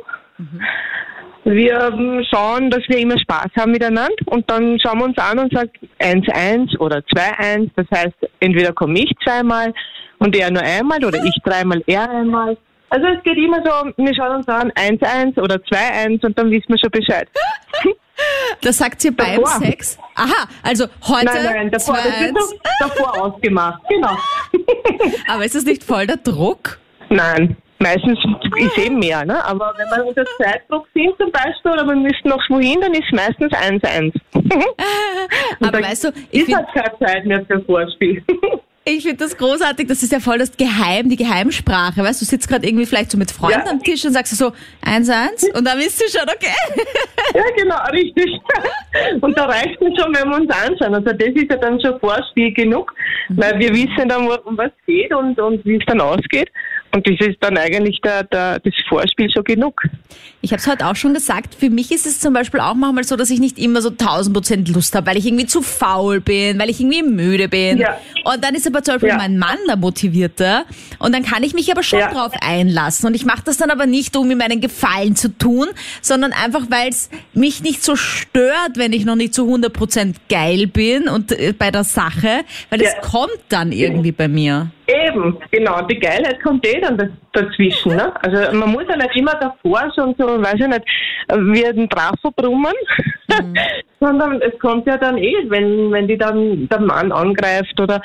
Wir 1.44 1.92
ähm, 1.94 2.24
schauen, 2.30 2.70
dass 2.70 2.82
wir 2.88 2.98
immer 2.98 3.20
Spaß 3.20 3.52
haben 3.58 3.72
miteinander 3.72 4.14
und 4.26 4.50
dann 4.50 4.80
schauen 4.80 5.00
wir 5.00 5.06
uns 5.06 5.18
an 5.18 5.40
und 5.40 5.54
sagen 5.54 5.72
1-1 6.00 6.78
oder 6.80 6.98
2-1. 6.98 7.70
Das 7.76 7.88
heißt, 7.94 8.16
entweder 8.40 8.74
komme 8.74 9.00
ich 9.00 9.12
zweimal 9.24 9.74
und 10.22 10.36
er 10.36 10.52
nur 10.52 10.62
einmal 10.62 11.04
oder 11.04 11.18
ich 11.24 11.36
dreimal, 11.44 11.84
er 11.88 12.10
einmal. 12.10 12.56
Also 12.90 13.08
es 13.08 13.24
geht 13.24 13.38
immer 13.38 13.58
so, 13.66 13.92
wir 13.98 14.16
schauen 14.16 14.36
uns 14.38 14.48
an 14.48 14.72
1-1 14.72 15.40
oder 15.42 15.56
2-1 15.56 16.26
und 16.26 16.38
dann 16.38 16.52
wissen 16.52 16.70
wir 16.70 16.78
schon 16.78 16.92
Bescheid. 16.92 17.28
Das 18.62 18.78
sagt 18.78 19.04
ihr 19.04 19.16
beim 19.16 19.42
Davor. 19.42 19.66
Sex? 19.66 19.98
Aha, 20.14 20.48
also 20.62 20.86
heute 21.08 21.26
Nein, 21.26 21.44
nein, 21.44 21.72
davor, 21.72 21.96
das 21.96 22.20
wird 22.22 22.32
2-1. 22.32 22.34
doch 22.38 22.54
davor 22.80 23.22
ausgemacht. 23.24 23.82
Genau. 23.90 24.16
Aber 25.28 25.44
ist 25.44 25.56
das 25.56 25.66
nicht 25.66 25.84
voll 25.84 26.06
der 26.06 26.18
Druck? 26.18 26.78
Nein, 27.10 27.58
meistens 27.80 28.20
ist 28.58 28.78
eben 28.78 29.00
mehr, 29.00 29.26
ne? 29.26 29.44
Aber 29.44 29.74
wenn 29.76 29.88
wir 29.88 30.06
unter 30.06 30.24
Zeitdruck 30.38 30.88
sind 30.94 31.18
zum 31.18 31.32
Beispiel 31.32 31.72
oder 31.72 31.84
wir 31.84 31.96
müssen 31.96 32.28
noch 32.28 32.44
wohin, 32.50 32.80
dann 32.82 32.94
ist 32.94 33.12
meistens 33.12 33.52
1-1. 33.54 34.14
Aber 35.62 35.82
weißt 35.82 36.04
du, 36.04 36.10
ich 36.30 36.48
ist 36.48 36.56
halt 36.56 36.68
keine 36.76 37.00
Zeit 37.00 37.26
mehr 37.26 37.44
für 37.48 37.60
Vorspiel. 37.62 38.24
Ich 38.84 39.04
find 39.04 39.22
das 39.22 39.38
großartig, 39.38 39.88
das 39.88 40.02
ist 40.02 40.12
ja 40.12 40.20
voll 40.20 40.40
das 40.40 40.58
Geheim, 40.58 41.08
die 41.10 41.16
Geheimsprache. 41.16 42.04
Weißt 42.04 42.22
du, 42.22 42.26
du 42.26 42.30
sitzt 42.30 42.48
gerade 42.48 42.68
irgendwie 42.68 42.86
vielleicht 42.86 43.12
so 43.12 43.18
mit 43.18 43.30
Freunden 43.32 43.62
Ja. 43.66 43.72
am 43.72 43.82
Tisch 43.84 44.04
und 44.06 44.14
sagst 44.14 44.36
so 44.36 44.52
1-1 44.86 45.56
und 45.56 45.66
dann 45.66 45.78
bist 45.78 46.02
du 46.02 46.06
schon, 46.10 46.28
okay. 46.28 46.56
ja, 47.36 47.44
genau, 47.56 47.78
richtig. 47.92 48.40
Und 49.22 49.38
da 49.38 49.46
reicht 49.46 49.82
es 49.82 50.02
schon, 50.02 50.14
wenn 50.14 50.30
wir 50.30 50.36
uns 50.36 50.50
anschauen. 50.52 50.94
Also 50.96 51.12
das 51.14 51.30
ist 51.34 51.50
ja 51.50 51.58
dann 51.58 51.80
schon 51.80 51.98
Vorspiel 52.00 52.54
genug, 52.54 52.94
weil 53.30 53.58
wir 53.58 53.70
wissen 53.70 54.10
dann, 54.10 54.28
um 54.28 54.58
was 54.58 54.68
es 54.68 54.86
geht 54.86 55.14
und, 55.14 55.40
und 55.40 55.64
wie 55.64 55.78
es 55.78 55.84
dann 55.88 56.02
ausgeht. 56.02 56.50
Und 56.94 57.08
das 57.08 57.26
ist 57.26 57.38
dann 57.40 57.58
eigentlich 57.58 58.02
der, 58.02 58.24
der, 58.26 58.60
das 58.60 58.74
Vorspiel 58.90 59.30
schon 59.32 59.44
genug. 59.46 59.82
Ich 60.42 60.52
habe 60.52 60.60
es 60.60 60.68
heute 60.68 60.88
auch 60.88 60.96
schon 60.96 61.14
gesagt, 61.14 61.56
für 61.56 61.70
mich 61.70 61.92
ist 61.92 62.06
es 62.06 62.20
zum 62.20 62.34
Beispiel 62.34 62.60
auch 62.60 62.74
manchmal 62.74 63.04
so, 63.04 63.16
dass 63.16 63.30
ich 63.30 63.40
nicht 63.40 63.58
immer 63.60 63.82
so 63.82 63.90
1000 63.90 64.34
Prozent 64.36 64.68
Lust 64.70 64.94
habe, 64.96 65.08
weil 65.08 65.18
ich 65.18 65.26
irgendwie 65.26 65.46
zu 65.46 65.62
faul 65.62 66.20
bin, 66.20 66.60
weil 66.60 66.70
ich 66.70 66.80
irgendwie 66.82 67.04
müde 67.04 67.48
bin. 67.48 67.78
Ja. 67.78 67.98
Und 68.26 68.44
dann 68.44 68.56
ist 68.56 68.68
aber 68.68 68.84
zum 68.84 68.96
Beispiel 68.96 69.10
Ja. 69.10 69.18
mein 69.18 69.38
Mann 69.38 69.58
der 69.68 69.78
Motivierte 69.78 70.64
und 71.00 71.14
dann 71.14 71.24
kann 71.24 71.44
ich 71.44 71.54
mich 71.54 71.72
aber 71.72 71.84
schon 71.84 72.00
Ja. 72.00 72.12
drauf 72.12 72.34
einlassen. 72.42 73.08
Und 73.08 73.16
ich 73.16 73.24
mache 73.26 73.44
das 73.46 73.58
dann 73.58 73.70
aber 73.72 73.86
nicht, 73.86 74.18
um 74.18 74.30
ihm 74.30 74.40
meinen 74.40 74.60
Gefallen 74.62 75.16
zu 75.16 75.30
tun, 75.30 75.68
sondern 76.02 76.34
einfach, 76.34 76.64
weil 76.70 76.90
es 76.90 77.10
mich 77.34 77.62
nicht 77.62 77.84
so 77.84 77.96
stört, 77.96 78.72
wenn 78.76 78.92
ich 78.94 79.06
noch 79.06 79.16
nicht 79.16 79.34
zu 79.34 79.46
100 79.46 79.72
Prozent 79.72 80.18
geil 80.28 80.68
bin 80.68 81.08
und 81.08 81.32
äh, 81.32 81.54
bei 81.58 81.72
der 81.72 81.84
Sache, 81.84 82.42
weil 82.70 82.82
es 82.82 82.94
kommt 83.02 83.32
dann 83.50 83.72
irgendwie 83.72 84.12
bei 84.12 84.28
mir. 84.28 84.72
Eben, 84.88 85.38
genau. 85.52 85.82
Die 85.84 86.00
Geilheit 86.00 86.42
kommt 86.42 86.66
eh 86.68 86.80
dann 86.80 87.18
dazwischen. 87.34 87.96
Ne? 87.96 88.14
Also 88.24 88.58
man 88.58 88.72
muss 88.72 88.84
ja 88.90 88.98
nicht 88.98 89.16
immer 89.16 89.36
davor 89.36 89.92
schon 89.96 90.16
so, 90.18 90.26
weiß 90.26 90.56
ich 90.56 90.68
nicht, 90.68 90.86
wie 91.30 91.66
ein 91.66 91.90
Trafo 91.90 92.32
brummen, 92.36 92.74
sondern 94.00 94.42
es 94.42 94.58
kommt 94.60 94.88
ja 94.88 94.98
dann 94.98 95.18
eh, 95.18 95.36
wenn, 95.50 95.92
wenn 95.92 96.08
die 96.08 96.18
dann 96.18 96.68
der 96.68 96.82
Mann 96.82 97.12
angreift 97.12 97.80
oder 97.80 98.02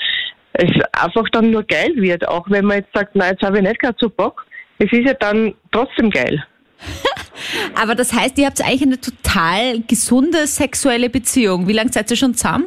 es 0.53 0.71
einfach 0.93 1.25
dann 1.33 1.51
nur 1.51 1.65
geil 1.65 1.93
wird, 1.97 2.27
auch 2.29 2.47
wenn 2.49 2.65
man 2.65 2.79
jetzt 2.79 2.95
sagt, 2.95 3.15
nein, 3.15 3.33
jetzt 3.33 3.43
habe 3.43 3.59
ich 3.59 3.63
nicht 3.63 3.81
gerade 3.81 3.97
so 4.01 4.09
Bock. 4.09 4.47
Es 4.79 4.91
ist 4.93 5.07
ja 5.07 5.15
dann 5.15 5.55
trotzdem 5.71 6.11
geil. 6.11 6.45
Aber 7.75 7.95
das 7.95 8.13
heißt, 8.13 8.39
ihr 8.39 8.47
habt 8.47 8.63
eigentlich 8.63 8.83
eine 8.83 9.01
total 9.01 9.81
gesunde 9.81 10.47
sexuelle 10.47 11.11
Beziehung. 11.11 11.69
Wie 11.69 11.73
lange 11.73 11.93
seid 11.93 12.11
ihr 12.11 12.17
schon 12.17 12.35
zusammen? 12.35 12.67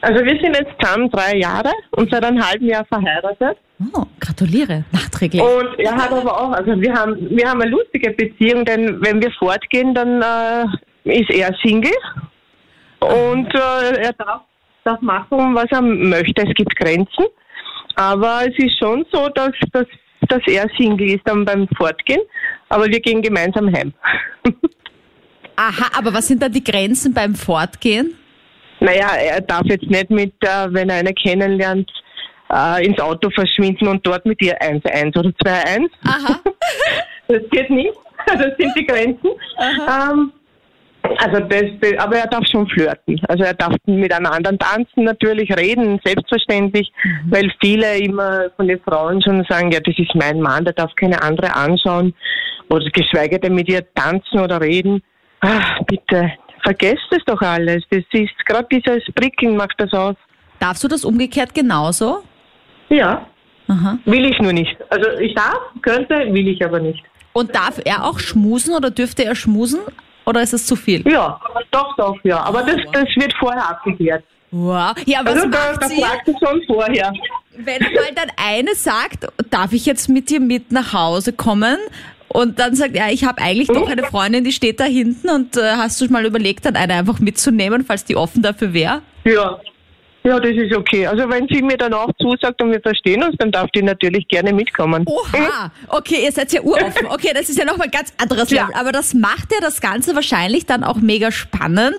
Also 0.00 0.24
wir 0.24 0.40
sind 0.40 0.56
jetzt 0.56 0.72
zusammen 0.80 1.10
drei 1.10 1.36
Jahre 1.36 1.72
und 1.92 2.10
seit 2.10 2.24
einem 2.24 2.44
halben 2.44 2.66
Jahr 2.66 2.84
verheiratet. 2.84 3.58
Oh, 3.92 4.04
gratuliere, 4.20 4.84
nachträglich. 4.92 5.42
Und 5.42 5.78
er 5.78 5.94
hat 5.96 6.12
aber 6.12 6.40
auch, 6.40 6.52
also 6.52 6.80
wir 6.80 6.92
haben, 6.92 7.16
wir 7.30 7.48
haben 7.48 7.60
eine 7.60 7.70
lustige 7.70 8.10
Beziehung, 8.10 8.64
denn 8.64 9.00
wenn 9.04 9.20
wir 9.20 9.30
fortgehen, 9.32 9.94
dann 9.94 10.22
äh, 10.22 11.20
ist 11.20 11.30
er 11.30 11.54
Single 11.62 11.92
und 13.00 13.52
äh, 13.54 14.00
er 14.02 14.12
darf, 14.14 14.42
darf 14.84 15.00
machen, 15.00 15.54
was 15.54 15.66
er 15.70 15.82
möchte. 15.82 16.42
Es 16.42 16.54
gibt 16.54 16.74
Grenzen, 16.76 17.26
aber 17.96 18.42
es 18.42 18.56
ist 18.58 18.78
schon 18.78 19.04
so, 19.12 19.28
dass, 19.28 19.52
dass, 19.72 19.86
dass 20.28 20.42
er 20.46 20.66
Single 20.76 21.10
ist 21.10 21.22
dann 21.24 21.44
beim 21.44 21.68
Fortgehen, 21.76 22.20
aber 22.68 22.86
wir 22.86 23.00
gehen 23.00 23.22
gemeinsam 23.22 23.72
heim. 23.72 23.92
Aha, 25.56 25.90
aber 25.98 26.14
was 26.14 26.28
sind 26.28 26.40
da 26.40 26.48
die 26.48 26.62
Grenzen 26.62 27.12
beim 27.12 27.34
Fortgehen? 27.34 28.14
Naja, 28.80 29.08
er 29.16 29.40
darf 29.40 29.64
jetzt 29.64 29.88
nicht 29.88 30.10
mit, 30.10 30.34
äh, 30.42 30.66
wenn 30.70 30.88
er 30.88 30.96
eine 30.96 31.12
kennenlernt, 31.12 31.90
äh, 32.52 32.86
ins 32.86 33.00
Auto 33.00 33.30
verschwinden 33.30 33.88
und 33.88 34.06
dort 34.06 34.24
mit 34.24 34.40
ihr 34.42 34.60
1-1 34.60 35.18
oder 35.18 35.30
2-1. 35.44 35.88
Aha. 36.06 36.40
Das 37.30 37.42
geht 37.50 37.68
nicht. 37.68 37.92
Das 38.24 38.56
sind 38.58 38.74
die 38.74 38.86
Grenzen. 38.86 39.28
Ähm, 39.60 40.32
also 41.18 41.40
das, 41.40 41.64
das, 41.80 41.98
aber 41.98 42.16
er 42.16 42.26
darf 42.26 42.44
schon 42.50 42.66
flirten. 42.68 43.20
Also 43.28 43.44
er 43.44 43.54
darf 43.54 43.74
mit 43.86 44.12
einer 44.12 44.32
anderen 44.32 44.58
tanzen, 44.58 45.04
natürlich 45.04 45.54
reden, 45.56 46.00
selbstverständlich, 46.04 46.90
weil 47.28 47.50
viele 47.60 47.98
immer 47.98 48.50
von 48.56 48.68
den 48.68 48.80
Frauen 48.80 49.22
schon 49.22 49.44
sagen, 49.48 49.70
ja, 49.70 49.80
das 49.80 49.94
ist 49.98 50.14
mein 50.14 50.40
Mann, 50.40 50.64
der 50.64 50.74
darf 50.74 50.94
keine 50.96 51.20
andere 51.22 51.54
anschauen 51.54 52.14
oder 52.70 52.84
geschweige 52.90 53.38
denn 53.38 53.54
mit 53.54 53.68
ihr 53.68 53.82
tanzen 53.94 54.40
oder 54.40 54.60
reden. 54.60 55.02
Ach, 55.40 55.80
bitte, 55.86 56.32
vergesst 56.62 57.06
es 57.10 57.24
doch 57.26 57.40
alles. 57.40 57.82
Das 57.90 58.02
ist 58.12 58.46
gerade 58.46 58.66
dieses 58.70 59.02
Prickeln 59.14 59.56
macht 59.56 59.74
das 59.78 59.92
aus. 59.92 60.16
Darfst 60.58 60.82
du 60.84 60.88
das 60.88 61.04
umgekehrt 61.04 61.54
genauso? 61.54 62.22
Ja, 62.88 63.26
Aha. 63.68 63.98
will 64.04 64.24
ich 64.24 64.38
nur 64.40 64.52
nicht. 64.52 64.76
Also 64.90 65.10
ich 65.20 65.34
darf, 65.34 65.58
könnte, 65.82 66.14
will 66.32 66.48
ich 66.48 66.64
aber 66.64 66.80
nicht. 66.80 67.02
Und 67.32 67.54
darf 67.54 67.80
er 67.84 68.04
auch 68.04 68.18
schmusen 68.18 68.74
oder 68.74 68.90
dürfte 68.90 69.24
er 69.24 69.34
schmusen? 69.34 69.80
Oder 70.26 70.42
ist 70.42 70.52
es 70.52 70.66
zu 70.66 70.76
viel? 70.76 71.06
Ja, 71.08 71.40
doch, 71.70 71.94
doch, 71.96 72.16
ja. 72.24 72.40
Aber 72.40 72.62
das, 72.62 72.76
das 72.92 73.04
wird 73.16 73.32
vorher 73.38 73.66
abgeklärt. 73.70 74.24
Wow. 74.50 74.94
Ja, 75.06 75.20
was 75.22 75.34
Also 75.34 75.48
da, 75.48 75.58
macht 75.72 75.82
da 75.82 75.88
sie, 75.88 76.02
fragt 76.02 76.26
sie 76.26 76.34
schon 76.42 76.62
vorher. 76.66 77.12
wenn 77.56 77.82
mal 77.82 78.12
dann 78.14 78.30
eine 78.36 78.74
sagt, 78.74 79.26
darf 79.50 79.72
ich 79.72 79.86
jetzt 79.86 80.08
mit 80.08 80.28
dir 80.30 80.40
mit 80.40 80.72
nach 80.72 80.92
Hause 80.92 81.32
kommen? 81.32 81.76
Und 82.28 82.58
dann 82.58 82.74
sagt 82.74 82.94
er, 82.94 83.10
ich 83.10 83.24
habe 83.24 83.40
eigentlich 83.40 83.68
doch 83.68 83.88
eine 83.88 84.02
Freundin, 84.04 84.44
die 84.44 84.52
steht 84.52 84.80
da 84.80 84.84
hinten 84.84 85.30
und 85.30 85.56
äh, 85.56 85.60
hast 85.76 86.00
du 86.00 86.06
mal 86.12 86.24
überlegt, 86.26 86.66
dann 86.66 86.76
eine 86.76 86.94
einfach 86.94 87.18
mitzunehmen, 87.20 87.84
falls 87.86 88.04
die 88.04 88.16
offen 88.16 88.42
dafür 88.42 88.72
wäre? 88.74 89.02
Ja. 89.24 89.58
Ja, 90.24 90.38
das 90.38 90.50
ist 90.50 90.74
okay. 90.76 91.06
Also 91.06 91.26
wenn 91.30 91.46
sie 91.48 91.62
mir 91.62 91.78
dann 91.78 91.94
auch 91.94 92.10
zusagt 92.20 92.60
und 92.60 92.72
wir 92.72 92.80
verstehen 92.82 93.22
uns, 93.22 93.34
dann 93.38 93.50
darf 93.50 93.70
die 93.70 93.80
natürlich 93.82 94.26
gerne 94.28 94.52
mitkommen. 94.52 95.04
Oha, 95.06 95.70
okay, 95.88 96.24
ihr 96.24 96.32
seid 96.32 96.52
ja 96.52 96.60
uroffen. 96.60 97.06
Okay, 97.08 97.30
das 97.32 97.48
ist 97.48 97.56
ja 97.56 97.64
nochmal 97.64 97.86
ein 97.86 97.90
ganz 97.92 98.12
anderes 98.20 98.50
Ja. 98.50 98.64
Level. 98.66 98.74
Aber 98.78 98.92
das 98.92 99.14
macht 99.14 99.50
ja 99.52 99.58
das 99.62 99.80
Ganze 99.80 100.14
wahrscheinlich 100.14 100.66
dann 100.66 100.84
auch 100.84 100.96
mega 100.96 101.30
spannend, 101.32 101.96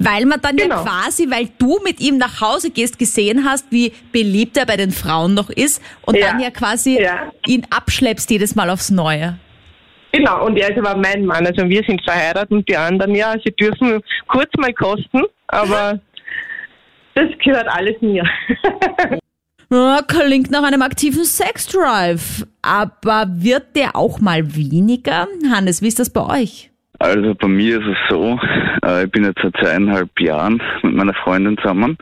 weil 0.00 0.24
man 0.24 0.40
dann 0.40 0.56
ja 0.56 0.64
Genau. 0.64 0.82
quasi, 0.82 1.30
weil 1.30 1.50
du 1.58 1.78
mit 1.84 2.00
ihm 2.00 2.16
nach 2.16 2.40
Hause 2.40 2.70
gehst, 2.70 2.98
gesehen 2.98 3.44
hast, 3.44 3.66
wie 3.70 3.92
beliebt 4.12 4.56
er 4.56 4.66
bei 4.66 4.76
den 4.76 4.90
Frauen 4.90 5.34
noch 5.34 5.50
ist 5.50 5.80
und 6.02 6.16
Ja. 6.16 6.28
dann 6.32 6.40
ja 6.40 6.50
quasi 6.50 6.98
Ja. 7.00 7.30
ihn 7.46 7.64
abschleppst 7.70 8.28
jedes 8.30 8.56
Mal 8.56 8.70
aufs 8.70 8.90
Neue. 8.90 9.38
Genau, 10.12 10.46
und 10.46 10.56
er 10.56 10.70
ist 10.70 10.78
aber 10.78 10.98
mein 10.98 11.26
Mann. 11.26 11.46
Also 11.46 11.68
wir 11.68 11.82
sind 11.86 12.02
verheiratet 12.02 12.50
und 12.50 12.68
die 12.68 12.76
anderen, 12.76 13.14
ja, 13.14 13.34
sie 13.44 13.52
dürfen 13.52 14.00
kurz 14.26 14.50
mal 14.56 14.72
kosten, 14.72 15.22
aber 15.48 16.00
das 17.14 17.26
gehört 17.44 17.68
alles 17.68 18.00
mir. 18.00 18.24
Ja, 19.70 20.00
klingt 20.00 20.50
nach 20.50 20.62
einem 20.62 20.80
aktiven 20.80 21.24
Sexdrive. 21.24 22.46
Aber 22.62 23.26
wird 23.28 23.76
der 23.76 23.96
auch 23.96 24.18
mal 24.18 24.56
weniger? 24.56 25.26
Hannes, 25.52 25.82
wie 25.82 25.88
ist 25.88 25.98
das 25.98 26.10
bei 26.10 26.40
euch? 26.40 26.70
Also 27.00 27.34
bei 27.34 27.48
mir 27.48 27.78
ist 27.78 27.86
es 27.86 27.96
so, 28.08 28.40
äh, 28.84 29.04
ich 29.04 29.10
bin 29.10 29.24
jetzt 29.24 29.40
seit 29.42 29.54
zweieinhalb 29.62 30.08
Jahren 30.18 30.62
mit 30.82 30.94
meiner 30.94 31.14
Freundin 31.14 31.58
zusammen 31.58 31.98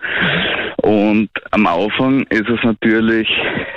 und 0.83 1.29
am 1.51 1.67
Anfang 1.67 2.23
ist 2.31 2.49
es 2.49 2.63
natürlich 2.63 3.29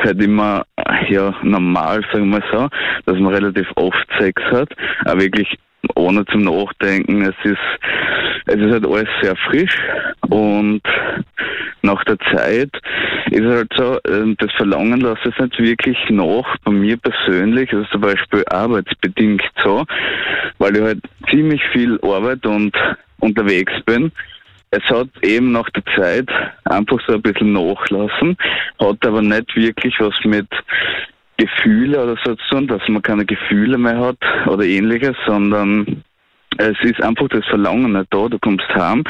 halt 0.04 0.22
immer 0.22 0.64
ja 1.10 1.34
normal, 1.44 2.04
sagen 2.12 2.30
wir 2.30 2.44
so, 2.52 2.70
dass 3.06 3.20
man 3.20 3.34
relativ 3.34 3.68
oft 3.76 4.08
Sex 4.20 4.42
hat, 4.52 4.70
aber 5.06 5.22
wirklich 5.22 5.58
ohne 5.96 6.26
zum 6.26 6.42
Nachdenken. 6.42 7.22
Es 7.22 7.36
ist 7.44 7.58
es 8.46 8.56
ist 8.56 8.72
halt 8.72 8.86
alles 8.86 9.08
sehr 9.22 9.36
frisch 9.36 9.78
und 10.30 10.82
nach 11.82 12.04
der 12.06 12.18
Zeit 12.34 12.72
ist 13.30 13.44
es 13.44 13.52
halt 13.52 13.72
so, 13.76 13.98
äh, 13.98 14.36
das 14.38 14.52
Verlangen 14.54 15.02
lässt 15.02 15.26
es 15.26 15.38
nicht 15.40 15.60
wirklich 15.60 15.98
nach, 16.10 16.58
bei 16.64 16.72
mir 16.72 16.98
persönlich, 16.98 17.72
also 17.72 17.86
zum 17.92 18.02
Beispiel 18.02 18.44
arbeitsbedingt 18.50 19.44
so, 19.64 19.86
weil 20.58 20.76
ich 20.76 20.82
halt 20.82 21.00
ziemlich 21.30 21.62
viel 21.72 22.00
arbeite 22.02 22.50
und 22.50 22.76
unterwegs 23.20 23.74
bin. 23.86 24.12
Es 24.72 24.84
hat 24.84 25.10
eben 25.24 25.52
nach 25.52 25.70
der 25.72 25.84
Zeit 25.96 26.30
einfach 26.66 27.00
so 27.08 27.14
ein 27.14 27.22
bisschen 27.22 27.54
nachlassen, 27.54 28.38
hat 28.80 29.06
aber 29.06 29.22
nicht 29.22 29.56
wirklich 29.56 29.96
was 30.00 30.14
mit 30.26 30.48
Gefühle 31.38 32.04
oder 32.04 32.16
so 32.24 32.36
zu 32.36 32.50
tun, 32.50 32.68
dass 32.68 32.82
man 32.88 33.02
keine 33.02 33.26
Gefühle 33.26 33.78
mehr 33.78 33.98
hat 33.98 34.18
oder 34.48 34.64
ähnliches, 34.64 35.16
sondern 35.26 36.04
es 36.58 36.78
ist 36.82 37.02
einfach 37.02 37.30
das 37.30 37.46
Verlangen 37.46 37.94
nicht 37.94 38.14
da. 38.14 38.28
Du 38.28 38.38
kommst 38.38 38.68
heim, 38.76 39.04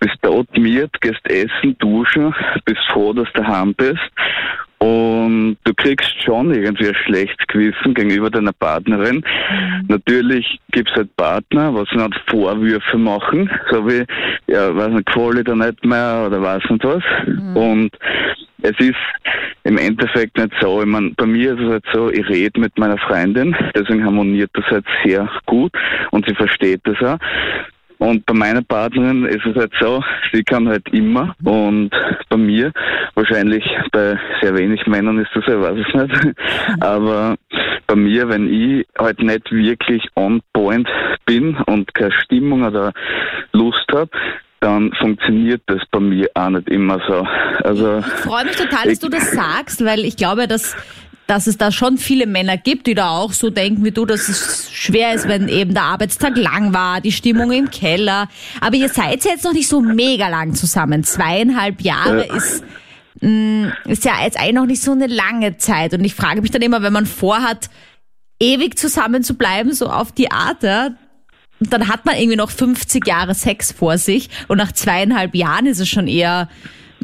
bist 0.00 0.16
dort 0.22 0.54
miert, 0.58 1.00
gehst 1.00 1.24
essen, 1.30 1.78
duschen, 1.78 2.34
bist 2.64 2.80
froh, 2.90 3.12
dass 3.12 3.32
du 3.32 3.46
heim 3.46 3.74
bist. 3.74 4.00
Und 4.84 5.56
du 5.64 5.72
kriegst 5.72 6.12
schon 6.22 6.52
irgendwie 6.52 6.88
ein 6.88 6.94
schlechtes 7.06 7.46
Gewissen 7.46 7.94
gegenüber 7.94 8.28
deiner 8.28 8.52
Partnerin. 8.52 9.24
Natürlich 9.88 10.60
gibt's 10.72 10.92
halt 10.94 11.16
Partner, 11.16 11.74
was 11.74 11.88
dann 11.96 12.14
Vorwürfe 12.26 12.98
machen, 12.98 13.50
so 13.70 13.88
wie, 13.88 14.04
ja, 14.46 14.76
weiß 14.76 14.90
nicht, 14.90 15.06
gefällt 15.06 15.38
dir 15.38 15.44
da 15.44 15.54
nicht 15.54 15.82
mehr 15.86 16.24
oder 16.26 16.42
weiß 16.42 16.62
nicht 16.68 16.84
was. 16.84 17.02
Und 17.54 17.92
es 18.60 18.78
ist 18.78 18.94
im 19.62 19.78
Endeffekt 19.78 20.36
nicht 20.36 20.52
so. 20.60 20.82
Ich 20.82 20.86
mein, 20.86 21.14
bei 21.14 21.24
mir 21.24 21.54
ist 21.54 21.60
es 21.60 21.70
halt 21.70 21.84
so, 21.90 22.10
ich 22.10 22.28
rede 22.28 22.60
mit 22.60 22.76
meiner 22.78 22.98
Freundin, 22.98 23.56
deswegen 23.74 24.04
harmoniert 24.04 24.50
das 24.52 24.66
halt 24.66 24.84
sehr 25.02 25.26
gut 25.46 25.72
und 26.10 26.26
sie 26.28 26.34
versteht 26.34 26.82
das 26.84 27.00
auch. 27.00 27.18
Und 28.04 28.26
bei 28.26 28.34
meiner 28.34 28.60
Partnerin 28.60 29.24
ist 29.24 29.46
es 29.46 29.56
halt 29.56 29.72
so, 29.80 30.04
sie 30.30 30.42
kann 30.44 30.68
halt 30.68 30.86
immer 30.92 31.34
und 31.42 31.90
bei 32.28 32.36
mir, 32.36 32.70
wahrscheinlich 33.14 33.64
bei 33.92 34.18
sehr 34.42 34.54
wenig 34.58 34.86
Männern 34.86 35.18
ist 35.20 35.30
das 35.34 35.42
so, 35.46 35.52
ich 35.52 35.60
weiß 35.60 35.78
es 35.78 35.94
nicht, 35.94 36.36
aber 36.80 37.36
bei 37.86 37.96
mir, 37.96 38.28
wenn 38.28 38.52
ich 38.52 38.86
halt 38.98 39.22
nicht 39.22 39.50
wirklich 39.50 40.06
on 40.16 40.42
point 40.52 40.86
bin 41.24 41.56
und 41.66 41.94
keine 41.94 42.12
Stimmung 42.12 42.62
oder 42.64 42.92
Lust 43.52 43.86
habe, 43.90 44.10
dann 44.60 44.92
funktioniert 45.00 45.62
das 45.66 45.80
bei 45.90 46.00
mir 46.00 46.28
auch 46.34 46.50
nicht 46.50 46.68
immer 46.68 47.00
so. 47.08 47.26
Also 47.64 47.98
Ich 47.98 48.04
freue 48.04 48.44
mich 48.44 48.56
total, 48.56 48.88
dass 48.88 48.98
du 48.98 49.08
das 49.08 49.30
sagst, 49.32 49.84
weil 49.84 50.00
ich 50.00 50.16
glaube, 50.16 50.46
dass, 50.46 50.76
dass 51.26 51.46
es 51.46 51.56
da 51.56 51.72
schon 51.72 51.96
viele 51.96 52.26
Männer 52.26 52.56
gibt, 52.56 52.86
die 52.86 52.94
da 52.94 53.10
auch 53.10 53.32
so 53.32 53.50
denken 53.50 53.84
wie 53.84 53.90
du, 53.90 54.04
dass 54.04 54.28
es 54.28 54.70
schwer 54.72 55.14
ist, 55.14 55.26
wenn 55.26 55.48
eben 55.48 55.72
der 55.72 55.84
Arbeitstag 55.84 56.36
lang 56.36 56.74
war, 56.74 57.00
die 57.00 57.12
Stimmung 57.12 57.50
im 57.50 57.70
Keller. 57.70 58.28
Aber 58.60 58.76
ihr 58.76 58.88
seid 58.88 59.24
ja 59.24 59.30
jetzt 59.32 59.44
noch 59.44 59.52
nicht 59.54 59.68
so 59.68 59.80
mega 59.80 60.28
lang 60.28 60.54
zusammen. 60.54 61.02
Zweieinhalb 61.02 61.80
Jahre 61.80 62.24
ist, 62.36 62.62
mh, 63.20 63.72
ist 63.86 64.04
ja 64.04 64.22
jetzt 64.22 64.38
eigentlich 64.38 64.54
noch 64.54 64.66
nicht 64.66 64.82
so 64.82 64.92
eine 64.92 65.06
lange 65.06 65.56
Zeit. 65.56 65.94
Und 65.94 66.04
ich 66.04 66.14
frage 66.14 66.42
mich 66.42 66.50
dann 66.50 66.62
immer, 66.62 66.82
wenn 66.82 66.92
man 66.92 67.06
vorhat, 67.06 67.70
ewig 68.40 68.78
zusammen 68.78 69.22
zu 69.22 69.34
bleiben, 69.34 69.72
so 69.72 69.88
auf 69.88 70.12
die 70.12 70.30
Art, 70.30 70.62
ja, 70.62 70.90
dann 71.60 71.88
hat 71.88 72.04
man 72.04 72.16
irgendwie 72.16 72.36
noch 72.36 72.50
50 72.50 73.06
Jahre 73.06 73.34
Sex 73.34 73.72
vor 73.72 73.96
sich 73.96 74.28
und 74.48 74.58
nach 74.58 74.72
zweieinhalb 74.72 75.34
Jahren 75.34 75.66
ist 75.66 75.80
es 75.80 75.88
schon 75.88 76.08
eher 76.08 76.48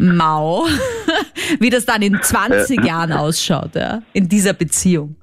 mau, 0.00 0.66
wie 1.60 1.70
das 1.70 1.84
dann 1.84 2.02
in 2.02 2.18
20 2.20 2.84
Jahren 2.84 3.12
ausschaut, 3.12 3.74
ja, 3.74 4.02
in 4.12 4.28
dieser 4.28 4.52
Beziehung. 4.52 5.16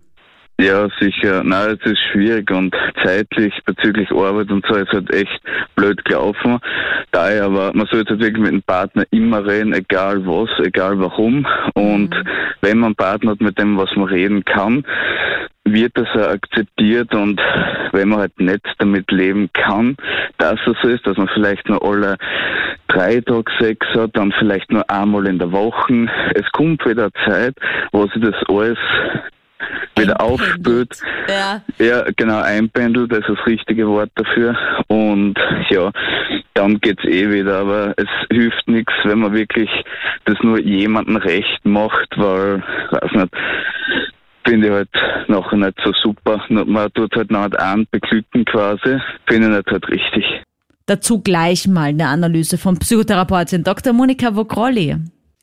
Ja, 0.60 0.88
sicher. 1.00 1.44
Nein, 1.44 1.78
es 1.80 1.92
ist 1.92 2.00
schwierig 2.12 2.50
und 2.50 2.76
zeitlich 3.04 3.54
bezüglich 3.64 4.10
Arbeit 4.12 4.50
und 4.50 4.66
so 4.68 4.76
ist 4.76 4.92
halt 4.92 5.14
echt 5.14 5.40
blöd 5.76 6.04
gelaufen. 6.04 6.58
Daher 7.12 7.44
aber, 7.46 7.72
man 7.76 7.86
sollte 7.86 8.12
halt 8.12 8.22
wirklich 8.22 8.42
mit 8.42 8.54
dem 8.54 8.64
Partner 8.64 9.04
immer 9.12 9.46
reden, 9.46 9.74
egal 9.74 10.26
was, 10.26 10.50
egal 10.66 10.98
warum. 11.00 11.46
Und 11.76 12.16
wenn 12.62 12.80
man 12.80 12.88
einen 12.88 12.96
Partner 12.96 13.32
hat, 13.32 13.42
mit 13.42 13.60
dem 13.60 13.78
was 13.78 13.96
man 13.96 14.08
reden 14.08 14.44
kann, 14.46 14.84
wird 15.64 15.92
das 15.96 16.08
auch 16.16 16.30
akzeptiert 16.30 17.14
und 17.14 17.40
wenn 17.92 18.10
man 18.10 18.20
halt 18.20 18.40
nicht 18.40 18.66
damit 18.80 19.12
leben 19.12 19.50
kann, 19.54 19.96
dass 20.38 20.56
es 20.66 20.76
so 20.82 20.88
ist, 20.88 21.06
dass 21.06 21.18
man 21.18 21.30
vielleicht 21.34 21.68
nur 21.70 21.84
alle 21.84 22.18
drei 22.88 23.22
Tage 23.22 23.52
Sex 23.60 23.86
hat, 23.96 24.12
dann 24.14 24.32
vielleicht 24.40 24.72
nur 24.72 24.90
einmal 24.90 25.28
in 25.28 25.40
der 25.40 25.52
Woche. 25.52 26.08
Es 26.34 26.50
kommt 26.52 26.86
wieder 26.86 27.10
Zeit, 27.26 27.56
wo 27.92 28.08
sich 28.08 28.22
das 28.22 28.36
alles 28.48 28.78
wieder 29.98 30.22
aufspült. 30.22 31.00
Ja. 31.28 31.62
Ja, 31.78 32.06
genau, 32.16 32.42
einpendelt, 32.42 33.12
das 33.12 33.20
ist 33.20 33.30
das 33.30 33.46
richtige 33.46 33.88
Wort 33.88 34.12
dafür. 34.16 34.56
Und 34.88 35.36
ja, 35.70 35.92
dann 36.54 36.80
geht's 36.80 37.04
eh 37.06 37.30
wieder, 37.30 37.60
aber 37.60 37.94
es 37.98 38.08
hilft 38.32 38.68
nichts, 38.68 38.94
wenn 39.04 39.20
man 39.20 39.34
wirklich 39.34 39.70
das 40.26 40.38
nur 40.42 40.60
jemandem 40.60 41.18
recht 41.18 41.64
macht, 41.64 42.10
weil, 42.18 42.64
weiß 42.92 43.12
nicht, 43.14 43.34
finde 44.48 44.68
ich 44.68 44.74
halt 44.74 44.90
nachher 45.28 45.58
nicht 45.58 45.78
so 45.84 45.92
super. 46.02 46.42
Man 46.50 46.92
tut 46.94 47.16
halt 47.16 47.32
noch 47.32 47.52
einen 47.52 47.88
beglücken 47.92 48.46
quasi, 48.46 49.00
finde 49.28 49.50
ich 49.50 49.56
nicht 49.56 49.72
halt 49.72 49.88
richtig. 49.90 50.26
Dazu 50.86 51.22
gleich 51.22 51.68
mal 51.68 51.90
eine 51.90 52.08
Analyse 52.08 52.58
von 52.58 52.80
Psychotherapeutin 52.80 53.64
Dr. 53.64 53.92
Monika 53.92 54.34
Vogrolli. 54.36 54.96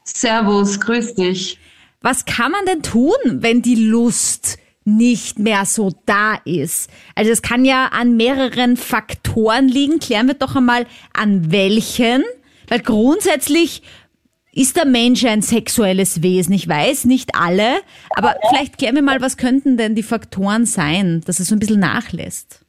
Servus, 0.04 0.80
grüß 0.80 1.14
dich. 1.14 1.58
Was 2.04 2.26
kann 2.26 2.52
man 2.52 2.66
denn 2.66 2.82
tun, 2.82 3.14
wenn 3.24 3.62
die 3.62 3.76
Lust 3.76 4.58
nicht 4.84 5.38
mehr 5.38 5.64
so 5.64 5.90
da 6.04 6.34
ist? 6.44 6.90
Also 7.14 7.30
es 7.30 7.40
kann 7.40 7.64
ja 7.64 7.86
an 7.86 8.18
mehreren 8.18 8.76
Faktoren 8.76 9.68
liegen. 9.68 10.00
Klären 10.00 10.26
wir 10.26 10.34
doch 10.34 10.54
einmal 10.54 10.84
an 11.14 11.50
welchen. 11.50 12.22
Weil 12.68 12.80
grundsätzlich 12.80 13.82
ist 14.52 14.76
der 14.76 14.84
Mensch 14.84 15.24
ein 15.24 15.40
sexuelles 15.40 16.22
Wesen. 16.22 16.52
Ich 16.52 16.68
weiß, 16.68 17.06
nicht 17.06 17.36
alle. 17.36 17.80
Aber 18.16 18.36
vielleicht 18.50 18.76
klären 18.76 18.96
wir 18.96 19.02
mal, 19.02 19.22
was 19.22 19.38
könnten 19.38 19.78
denn 19.78 19.94
die 19.94 20.02
Faktoren 20.02 20.66
sein, 20.66 21.22
dass 21.24 21.40
es 21.40 21.48
so 21.48 21.56
ein 21.56 21.58
bisschen 21.58 21.80
nachlässt? 21.80 22.63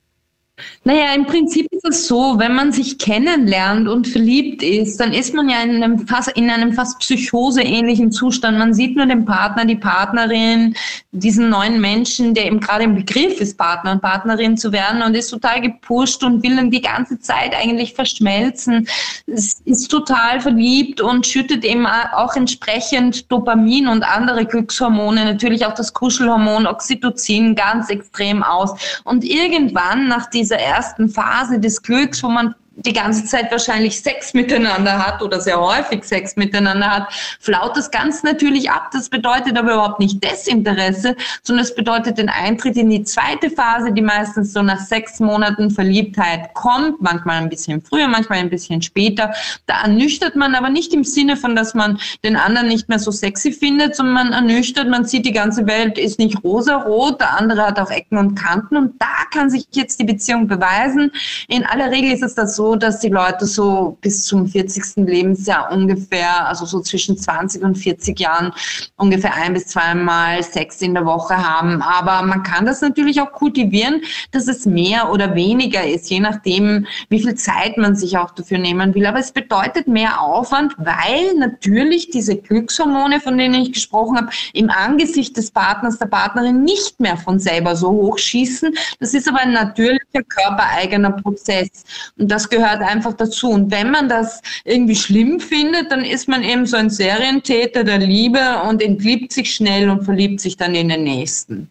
Naja, 0.86 1.14
im 1.14 1.26
Prinzip 1.26 1.68
ist 1.72 1.84
es 1.84 2.08
so, 2.08 2.36
wenn 2.38 2.56
man 2.56 2.72
sich 2.72 2.98
kennenlernt 2.98 3.90
und 3.90 4.08
verliebt 4.08 4.64
ist, 4.64 4.98
dann 5.02 5.12
ist 5.12 5.34
man 5.34 5.50
ja 5.50 5.62
in 5.62 5.84
einem 5.84 6.08
fast, 6.08 6.30
in 6.30 6.50
einem 6.50 6.72
fast 6.72 7.00
psychoseähnlichen 7.00 8.12
Zustand. 8.12 8.58
Man 8.58 8.74
sieht 8.74 8.96
nur 8.96 9.06
den 9.06 9.26
Partner, 9.26 9.66
die 9.66 9.76
Partnerin, 9.76 10.76
diesen 11.12 11.50
neuen 11.50 11.82
Menschen, 11.82 12.34
der 12.34 12.46
eben 12.46 12.62
gerade 12.62 12.86
im 12.86 12.96
Begriff 12.96 13.42
ist, 13.42 13.58
Partner 13.58 13.92
und 13.94 14.02
Partnerin 14.02 14.56
zu 14.56 14.72
werden 14.72 15.02
und 15.02 15.16
ist 15.16 15.30
total 15.30 15.60
gepusht 15.60 16.24
und 16.24 16.42
will 16.44 16.56
dann 16.56 16.72
die 16.72 16.82
ganze 16.82 17.20
Zeit 17.20 17.54
eigentlich 17.54 17.94
verschmelzen. 17.94 18.88
Es 19.28 19.62
ist 19.66 19.90
total 19.90 20.40
verliebt 20.40 21.02
und 21.02 21.28
schüttet 21.28 21.66
eben 21.66 21.86
auch 21.86 22.36
entsprechend 22.36 23.30
Dopamin 23.30 23.88
und 23.88 24.04
andere 24.04 24.46
Glückshormone, 24.46 25.26
natürlich 25.26 25.66
auch 25.66 25.74
das 25.74 25.92
Kuschelhormon 25.94 26.66
Oxytocin 26.66 27.56
ganz 27.56 27.90
extrem 27.90 28.42
aus. 28.42 29.02
Und 29.04 29.26
irgendwann 29.26 30.08
nach 30.08 30.30
dieser 30.46 30.60
ersten 30.60 31.10
Phase 31.10 31.60
des 31.60 31.82
Glücks, 31.82 32.22
wo 32.22 32.30
man 32.30 32.54
die 32.78 32.94
ganze 32.94 33.26
Zeit 33.26 33.52
wahrscheinlich 33.52 34.02
Sex 34.02 34.34
miteinander 34.34 35.06
hat 35.06 35.22
oder 35.22 35.40
sehr 35.40 35.60
häufig 35.60 36.04
Sex 36.04 36.36
miteinander 36.36 36.92
hat, 36.92 37.14
flaut 37.40 37.78
das 37.78 37.90
ganz 37.90 38.22
natürlich 38.24 38.70
ab. 38.70 38.90
Das 38.92 39.10
bedeutet 39.10 39.58
aber 39.58 39.74
überhaupt 39.74 40.00
nicht 40.00 40.22
Desinteresse, 40.24 41.16
sondern 41.44 41.64
es 41.64 41.74
bedeutet 41.74 42.18
den 42.18 42.30
Eintritt 42.30 42.76
in 42.76 42.90
die 42.90 43.04
zweite 43.04 43.50
Phase, 43.50 43.94
die 43.94 44.02
meistens 44.02 44.52
so 44.52 44.62
nach 44.62 44.80
sechs 44.80 45.20
Monaten 45.20 45.72
Verliebtheit 45.72 46.54
kommt, 46.54 47.02
manchmal 47.02 47.42
ein 47.42 47.50
bisschen 47.50 47.82
früher, 47.82 48.08
manchmal 48.08 48.40
ein 48.40 48.50
bisschen 48.50 48.82
später. 48.82 49.34
Da 49.68 49.84
ernüchtert 49.84 50.36
man 50.36 50.54
aber 50.54 50.70
nicht 50.70 50.94
im 50.94 51.06
Sinne 51.06 51.38
von, 51.38 51.56
dass 51.56 51.74
man 51.74 52.00
den 52.24 52.36
anderen 52.36 52.68
nicht 52.68 52.90
mehr 52.90 53.00
so 53.00 53.12
sexy 53.12 53.54
findet, 53.54 53.96
sondern 53.96 54.14
man 54.14 54.34
ernüchtert, 54.34 54.90
man 54.90 55.06
sieht, 55.06 55.26
die 55.26 55.32
ganze 55.32 55.66
Welt 55.66 55.98
ist 55.98 56.20
nicht 56.20 56.44
rosa-rot, 56.44 57.22
der 57.22 57.38
andere 57.40 57.66
hat 57.66 57.80
auch 57.80 57.90
Ecken 57.90 58.18
und 58.18 58.36
Kanten 58.36 58.76
und 58.76 59.02
da 59.02 59.08
kann 59.32 59.50
sich 59.50 59.66
jetzt 59.72 60.00
die 60.00 60.04
Beziehung 60.04 60.48
beweisen. 60.48 61.12
In 61.48 61.66
aller 61.66 61.92
Regel 61.92 62.12
ist 62.12 62.24
es 62.24 62.36
das 62.36 62.56
so, 62.56 62.65
dass 62.74 63.00
die 63.00 63.10
Leute 63.10 63.46
so 63.46 63.98
bis 64.02 64.26
zum 64.26 64.48
40. 64.48 65.06
Lebensjahr 65.06 65.72
ungefähr, 65.72 66.48
also 66.48 66.66
so 66.66 66.80
zwischen 66.80 67.16
20 67.16 67.62
und 67.62 67.76
40 67.76 68.20
Jahren 68.20 68.52
ungefähr 68.96 69.36
ein 69.36 69.54
bis 69.54 69.68
zweimal 69.68 70.42
Sex 70.42 70.82
in 70.82 70.96
der 70.96 71.06
Woche 71.06 71.38
haben. 71.38 71.84
Aber 71.84 72.26
man 72.26 72.42
kann 72.42 72.66
das 72.66 72.82
natürlich 72.82 73.22
auch 73.22 73.32
kultivieren, 73.34 74.02
dass 74.32 74.48
es 74.48 74.66
mehr 74.66 75.12
oder 75.12 75.36
weniger 75.36 75.86
ist, 75.86 76.10
je 76.10 76.20
nachdem, 76.20 76.88
wie 77.10 77.20
viel 77.20 77.36
Zeit 77.36 77.78
man 77.78 77.96
sich 77.96 78.18
auch 78.18 78.32
dafür 78.32 78.58
nehmen 78.58 78.96
will. 78.96 79.06
Aber 79.06 79.20
es 79.20 79.32
bedeutet 79.32 79.88
mehr 79.88 80.22
Aufwand, 80.22 80.74
weil 80.78 81.36
natürlich 81.38 82.10
diese 82.10 82.36
Glückshormone, 82.36 83.20
von 83.20 83.38
denen 83.38 83.62
ich 83.62 83.74
gesprochen 83.74 84.18
habe, 84.18 84.30
im 84.54 84.70
Angesicht 84.70 85.36
des 85.38 85.52
Partners, 85.52 86.00
der 86.00 86.08
Partnerin 86.08 86.64
nicht 86.64 87.00
mehr 87.00 87.18
von 87.18 87.38
selber 87.38 87.76
so 87.76 87.90
hochschießen. 87.90 88.74
Das 89.00 89.14
ist 89.14 89.28
aber 89.28 89.40
ein 89.40 89.52
natürlicher 89.52 90.24
körpereigener 90.28 91.12
Prozess. 91.12 91.84
Und 92.18 92.32
das 92.32 92.50
gehört 92.56 92.82
einfach 92.82 93.14
dazu. 93.14 93.50
Und 93.50 93.72
wenn 93.72 93.92
man 93.92 94.10
das 94.10 94.42
irgendwie 94.64 94.96
schlimm 94.96 95.40
findet, 95.40 95.92
dann 95.92 96.04
ist 96.04 96.28
man 96.28 96.44
eben 96.44 96.66
so 96.66 96.78
ein 96.78 96.90
Serientäter 96.90 97.84
der 97.84 98.00
Liebe 98.00 98.40
und 98.68 98.82
entliebt 98.82 99.32
sich 99.32 99.54
schnell 99.54 99.90
und 99.90 100.04
verliebt 100.04 100.40
sich 100.40 100.58
dann 100.58 100.76
in 100.76 100.90
den 100.90 101.04
nächsten. 101.04 101.70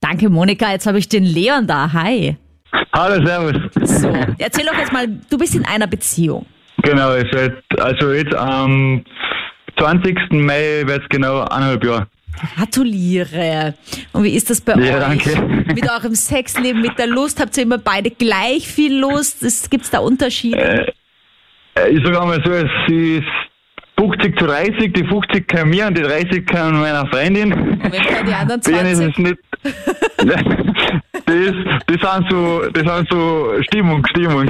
Danke, 0.00 0.28
Monika. 0.28 0.72
Jetzt 0.72 0.86
habe 0.86 0.98
ich 0.98 1.08
den 1.08 1.24
Leon 1.24 1.66
da. 1.66 1.92
Hi. 1.92 2.36
Hallo, 2.94 3.24
servus. 3.24 3.54
So, 3.82 4.12
erzähl 4.38 4.66
doch 4.66 4.76
jetzt 4.76 4.92
mal, 4.92 5.06
du 5.06 5.38
bist 5.38 5.54
in 5.54 5.64
einer 5.64 5.86
Beziehung. 5.86 6.46
Genau, 6.82 7.14
ich 7.14 7.32
werd, 7.32 7.62
also 7.78 8.12
jetzt 8.12 8.34
am 8.34 9.04
20. 9.78 10.16
Mai 10.32 10.82
wird 10.86 11.02
es 11.02 11.08
genau 11.08 11.42
eineinhalb 11.42 11.84
Jahre. 11.84 12.06
Gratuliere. 12.56 13.74
Und 14.12 14.24
wie 14.24 14.34
ist 14.34 14.50
das 14.50 14.60
bei 14.60 14.74
Ja, 14.74 14.94
euch? 14.96 15.00
danke. 15.24 15.64
Mit 15.74 15.90
eurem 15.90 16.14
Sexleben, 16.14 16.80
mit 16.82 16.98
der 16.98 17.06
Lust? 17.06 17.40
Habt 17.40 17.56
ihr 17.56 17.62
immer 17.62 17.78
beide 17.78 18.10
gleich 18.10 18.66
viel 18.68 18.98
Lust? 18.98 19.70
Gibt 19.70 19.84
es 19.84 19.90
da 19.90 20.00
Unterschiede? 20.00 20.86
Äh, 21.74 21.88
Ich 21.90 22.04
sage 22.04 22.20
einmal 22.20 22.42
so, 22.44 22.50
es 22.52 22.68
ist 22.88 23.24
50 23.98 24.38
zu 24.38 24.46
30, 24.46 24.92
die 24.92 25.04
50 25.06 25.46
kann 25.48 25.68
mir 25.70 25.86
und 25.86 25.96
die 25.96 26.02
30 26.02 26.44
kann 26.46 26.78
meiner 26.80 27.06
Freundin. 27.06 27.52
Und 27.52 27.82
wenn 27.92 28.26
die 28.26 28.34
anderen 28.34 28.60
Bei 28.60 28.70
ihnen 28.72 28.86
ist 28.86 28.98
20? 28.98 29.12
es 29.12 29.18
nicht. 29.18 29.38
Das, 31.24 31.54
das 31.86 32.14
sind 32.14 32.30
so, 32.30 32.62
das 32.72 32.82
sind 32.96 33.08
so 33.10 33.52
Stimmung, 33.62 34.04
Stimmung. 34.06 34.46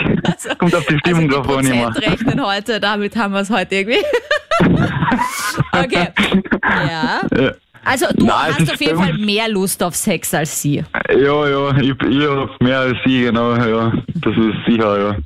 Kommt 0.58 0.74
auf 0.74 0.86
die 0.86 0.98
Stimmung 0.98 1.28
also 1.30 1.42
drauf 1.42 1.58
an 1.58 1.66
immer. 1.66 1.94
Rechnen 1.96 2.44
heute, 2.46 2.80
damit 2.80 3.14
haben 3.16 3.34
wir 3.34 3.40
es 3.40 3.50
heute 3.50 3.74
irgendwie. 3.74 3.98
okay. 5.72 6.08
Ja. 6.64 7.20
Ja. 7.36 7.52
Also 7.84 8.06
du 8.14 8.26
Nein, 8.26 8.36
es 8.50 8.60
hast 8.60 8.74
auf 8.74 8.80
jeden 8.80 8.96
Fall 8.96 9.14
mehr 9.14 9.48
Lust 9.48 9.82
auf 9.82 9.94
Sex 9.94 10.32
als 10.34 10.62
sie. 10.62 10.84
Ja, 11.10 11.48
ja, 11.48 11.76
ich, 11.78 11.90
ich 12.08 12.28
hab 12.28 12.62
mehr 12.62 12.78
als 12.78 12.96
sie, 13.04 13.22
genau, 13.22 13.54
ja. 13.54 13.92
Das 14.14 14.34
ist 14.36 14.66
sicher, 14.66 14.98
ja. 14.98 15.16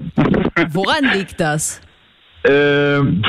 Woran 0.71 1.05
liegt 1.13 1.39
das? 1.39 1.81
Ähm, 2.45 3.23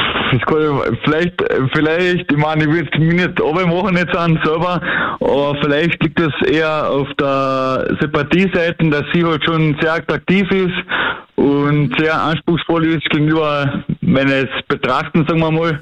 kann 0.46 0.62
ich, 0.62 1.00
vielleicht, 1.04 1.44
vielleicht, 1.74 2.32
ich 2.32 2.38
meine, 2.38 2.64
ich 2.64 2.70
will 2.70 2.88
es 2.92 3.00
mir 3.00 3.14
nicht 3.14 3.40
machen 3.40 3.98
jetzt 3.98 4.16
an 4.16 4.40
selber, 4.44 4.82
aber 5.20 5.56
vielleicht 5.62 6.02
liegt 6.04 6.20
das 6.20 6.34
eher 6.48 6.90
auf 6.90 7.08
der 7.20 7.98
Sympathieseite, 8.00 8.90
dass 8.90 9.04
sie 9.14 9.26
halt 9.26 9.44
schon 9.44 9.76
sehr 9.82 9.96
attraktiv 9.96 10.50
ist 10.52 10.76
und 11.36 11.96
sehr 12.00 12.20
anspruchsvoll 12.22 12.86
ist 12.86 13.10
gegenüber 13.10 13.84
meines 14.02 14.48
Betrachtens, 14.68 15.28
sagen 15.28 15.40
wir 15.40 15.52
mal. 15.52 15.82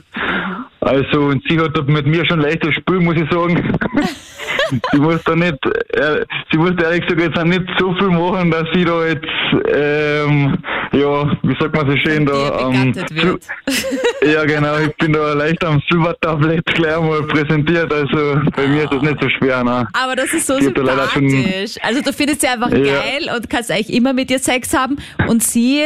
Also, 0.85 1.19
und 1.25 1.41
sie 1.49 1.59
hat 1.59 1.75
mit 1.87 2.05
mir 2.05 2.23
schon 2.27 2.41
leichtes 2.41 2.75
Spiel, 2.75 2.99
muss 2.99 3.15
ich 3.15 3.27
sagen. 3.31 3.55
sie 4.91 4.99
muss 4.99 5.23
da 5.23 5.35
nicht, 5.35 5.57
äh, 5.93 6.23
sie 6.51 6.57
muss 6.59 6.71
ehrlich 6.81 7.01
gesagt 7.07 7.21
jetzt 7.21 7.39
auch 7.39 7.43
nicht 7.43 7.63
so 7.79 7.91
viel 7.95 8.09
machen, 8.09 8.51
dass 8.51 8.65
sie 8.73 8.85
da 8.85 9.03
jetzt, 9.07 9.25
ähm, 9.73 10.57
ja, 10.91 11.31
wie 11.41 11.55
sagt 11.59 11.75
man 11.75 11.89
so 11.89 11.97
schön, 11.97 12.25
da, 12.25 12.69
ähm, 12.69 12.93
ja, 14.31 14.45
genau, 14.45 14.77
ich 14.77 14.95
bin 14.97 15.13
da 15.13 15.33
leicht 15.33 15.63
am 15.63 15.81
Silbertablett 15.89 16.63
gleich 16.67 16.99
mal 17.01 17.23
präsentiert, 17.23 17.91
also 17.91 18.39
bei 18.55 18.67
mir 18.67 18.83
ist 18.83 18.93
das 18.93 19.01
nicht 19.01 19.17
so 19.21 19.29
schwer, 19.39 19.63
ne? 19.63 19.87
Aber 19.93 20.15
das 20.15 20.33
ist 20.33 20.45
so 20.45 20.55
Sie 20.59 20.67
hat 20.67 20.77
da 20.77 21.09
schon- 21.09 21.29
sympathisch. 21.29 21.75
Also 21.81 22.01
du 22.01 22.13
findest 22.13 22.41
sie 22.41 22.47
einfach 22.47 22.69
Ja. 22.71 22.77
geil 22.77 23.29
und 23.35 23.49
kannst 23.49 23.71
eigentlich 23.71 23.91
immer 23.93 24.13
mit 24.13 24.29
ihr 24.29 24.39
Sex 24.39 24.71
haben 24.77 24.97
und 25.27 25.41
sie 25.43 25.81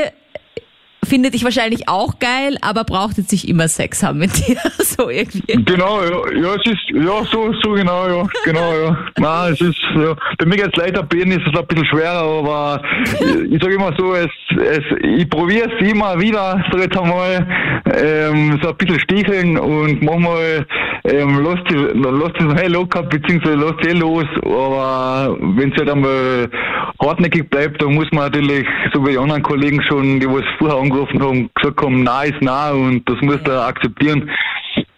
findet 1.10 1.34
dich 1.34 1.44
wahrscheinlich 1.44 1.90
auch 1.90 2.20
geil, 2.20 2.58
aber 2.62 2.84
braucht 2.84 3.18
jetzt 3.18 3.32
nicht 3.32 3.48
immer 3.48 3.68
Sex 3.68 4.04
haben 4.04 4.20
mit 4.20 4.48
dir. 4.48 4.58
So 4.80 5.10
irgendwie. 5.10 5.64
Genau, 5.64 6.02
ja, 6.02 6.42
ja, 6.42 6.56
es 6.56 6.72
ist, 6.72 6.90
ja, 6.94 7.24
so, 7.32 7.54
so 7.62 7.72
genau, 7.72 8.08
ja, 8.08 8.28
genau, 8.44 8.74
ja. 8.74 8.98
Nein, 9.18 9.54
es 9.54 9.62
ist, 9.62 9.80
ja, 9.96 10.16
bei 10.38 10.46
mir 10.46 10.58
geht's 10.58 10.76
leider 10.76 11.04
bei 11.04 11.18
ihnen 11.18 11.34
ist 11.34 11.48
es 11.48 11.58
ein 11.58 11.68
bisschen 11.68 11.86
schwerer, 11.86 12.40
aber 12.40 12.82
ich, 13.04 13.54
ich 13.54 13.62
sage 13.62 13.76
immer 13.76 13.94
so, 13.98 14.14
es, 14.16 14.28
es, 14.58 14.84
ich 15.02 15.30
probiere 15.30 15.70
es 15.70 15.90
immer 15.90 16.20
wieder, 16.20 16.64
sag 16.72 16.82
jetzt 16.82 16.98
einmal, 16.98 17.48
ähm, 17.96 18.60
so 18.62 18.70
ein 18.70 18.78
bisschen 18.78 19.00
sticheln 19.00 19.58
und 19.58 20.02
manchmal, 20.02 20.66
ähm, 21.06 21.44
lässt 21.44 21.64
sie, 21.70 21.78
lässt 21.78 22.36
sie 22.40 22.64
es 22.64 22.70
locker, 22.70 23.04
beziehungsweise 23.04 23.56
lässt 23.56 23.84
sie 23.84 23.90
eh 23.90 23.94
los, 23.94 24.26
aber 24.44 25.38
wenn 25.40 25.72
es 25.72 25.78
halt 25.78 25.90
einmal 25.90 26.50
hartnäckig 27.02 27.50
bleibt, 27.50 27.82
dann 27.82 27.94
muss 27.94 28.12
man 28.12 28.26
natürlich, 28.26 28.66
so 28.94 29.06
wie 29.06 29.12
die 29.12 29.18
anderen 29.18 29.44
Kollegen 29.44 29.82
schon, 29.84 30.20
die 30.20 30.28
was 30.28 30.44
vorher 30.58 30.78
angerufen 30.78 30.99
haben, 31.08 31.50
gesagt 31.56 31.82
haben, 31.82 32.04
nein 32.04 32.34
ist 32.34 32.42
nein 32.42 32.74
und 32.74 33.10
das 33.10 33.22
muss 33.22 33.40
er 33.46 33.66
akzeptieren, 33.66 34.30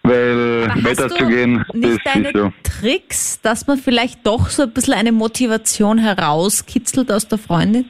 weil 0.03 0.67
Aber 0.69 0.83
weiterzugehen, 0.83 1.65
du 1.71 1.77
nicht 1.77 2.05
das 2.05 2.13
deine 2.13 2.29
ist 2.29 2.35
ja. 2.35 2.53
Tricks, 2.63 3.41
dass 3.41 3.67
man 3.67 3.77
vielleicht 3.77 4.25
doch 4.25 4.47
so 4.47 4.63
ein 4.63 4.71
bisschen 4.71 4.93
eine 4.93 5.11
Motivation 5.11 5.97
herauskitzelt 5.97 7.11
aus 7.11 7.27
der 7.27 7.37
Freundin? 7.37 7.85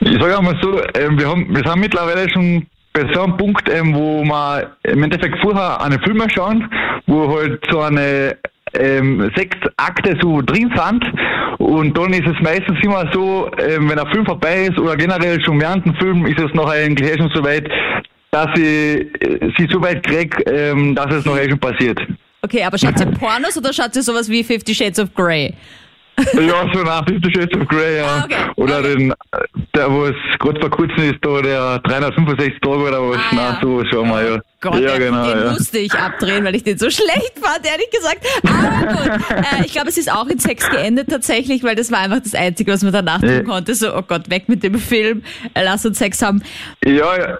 Ich 0.00 0.20
sage 0.20 0.38
einmal 0.38 0.56
so, 0.62 0.80
ähm, 0.94 1.18
wir, 1.18 1.28
haben, 1.28 1.48
wir 1.48 1.62
sind 1.64 1.80
mittlerweile 1.80 2.30
schon 2.30 2.66
bei 2.92 3.12
so 3.12 3.22
einem 3.22 3.36
Punkt, 3.36 3.68
ähm, 3.68 3.94
wo 3.94 4.22
wir 4.22 4.76
im 4.84 5.02
Endeffekt 5.02 5.38
vorher 5.40 5.80
eine 5.80 5.98
Filme 6.00 6.26
schauen, 6.30 6.68
wo 7.06 7.36
halt 7.36 7.64
so 7.70 7.80
eine 7.80 8.36
ähm, 8.74 9.30
sechs 9.36 9.56
Akte 9.76 10.16
so 10.20 10.40
drin 10.42 10.72
sind 10.74 11.04
und 11.58 11.96
dann 11.96 12.12
ist 12.12 12.26
es 12.26 12.40
meistens 12.42 12.78
immer 12.82 13.10
so, 13.12 13.50
ähm, 13.58 13.88
wenn 13.88 13.98
ein 13.98 14.12
Film 14.12 14.24
vorbei 14.24 14.66
ist 14.66 14.78
oder 14.78 14.96
generell 14.96 15.42
schon 15.44 15.60
während 15.60 15.84
dem 15.84 15.94
Film 15.96 16.26
ist 16.26 16.38
es 16.38 16.52
noch 16.54 16.70
eigentlich 16.70 17.10
eh 17.10 17.18
schon 17.18 17.30
so 17.34 17.42
weit, 17.44 17.68
dass 18.30 18.48
ich 18.56 18.62
äh, 18.62 19.52
sie 19.58 19.68
so 19.70 19.80
weit 19.82 20.06
krieg, 20.06 20.34
ähm, 20.46 20.94
dass 20.94 21.12
es 21.12 21.24
noch 21.24 21.36
eh 21.36 21.48
schon 21.48 21.58
passiert. 21.58 21.98
Okay, 22.42 22.62
aber 22.62 22.78
schaut 22.78 22.98
sie 22.98 23.06
Pornos 23.18 23.56
oder 23.56 23.72
schaut 23.72 23.94
sie 23.94 24.02
sowas 24.02 24.28
wie 24.28 24.44
Fifty 24.44 24.74
Shades 24.74 24.98
of 24.98 25.14
Grey? 25.14 25.54
Ja, 26.34 26.66
so 26.72 26.82
nach 26.82 27.04
Fifty 27.06 27.30
Shades 27.32 27.60
of 27.60 27.68
Grey, 27.68 27.98
ja. 27.98 28.06
Ah, 28.06 28.24
okay. 28.24 28.36
Oder 28.56 28.78
Okay. 28.78 28.96
den, 28.96 29.14
der, 29.74 29.90
wo 29.90 30.04
es 30.06 30.14
gerade 30.38 30.60
vor 30.60 30.70
kurzem 30.70 31.10
ist, 31.10 31.18
da 31.22 31.40
der 31.42 31.78
365 31.80 32.60
Tage 32.60 32.76
oder 32.76 33.10
was. 33.10 33.16
Ah, 33.18 33.22
Na, 33.32 33.40
ja. 33.50 33.58
so, 33.62 33.82
schau 33.90 34.04
mal, 34.04 34.24
ja. 34.24 34.40
Gott, 34.60 34.80
ja, 34.80 34.98
genau, 34.98 35.24
den 35.24 35.38
ja. 35.44 35.52
musste 35.52 35.78
ich 35.78 35.94
abdrehen, 35.94 36.44
weil 36.44 36.54
ich 36.56 36.64
den 36.64 36.76
so 36.78 36.90
schlecht 36.90 37.34
fand, 37.40 37.64
ehrlich 37.64 37.90
gesagt. 37.90 38.26
Aber 38.42 38.92
gut, 38.92 39.30
äh, 39.30 39.64
ich 39.64 39.72
glaube, 39.72 39.88
es 39.88 39.98
ist 39.98 40.10
auch 40.10 40.26
in 40.26 40.40
Sex 40.40 40.68
geendet 40.68 41.08
tatsächlich, 41.08 41.62
weil 41.62 41.76
das 41.76 41.92
war 41.92 42.00
einfach 42.00 42.20
das 42.20 42.34
Einzige, 42.34 42.72
was 42.72 42.82
man 42.82 42.92
danach 42.92 43.20
tun 43.20 43.44
konnte. 43.44 43.74
So, 43.76 43.94
oh 43.94 44.02
Gott, 44.02 44.28
weg 44.30 44.48
mit 44.48 44.64
dem 44.64 44.74
Film, 44.78 45.22
äh, 45.54 45.62
lass 45.64 45.86
uns 45.86 45.98
Sex 45.98 46.20
haben. 46.22 46.42
Ja, 46.84 47.16
ja. 47.16 47.38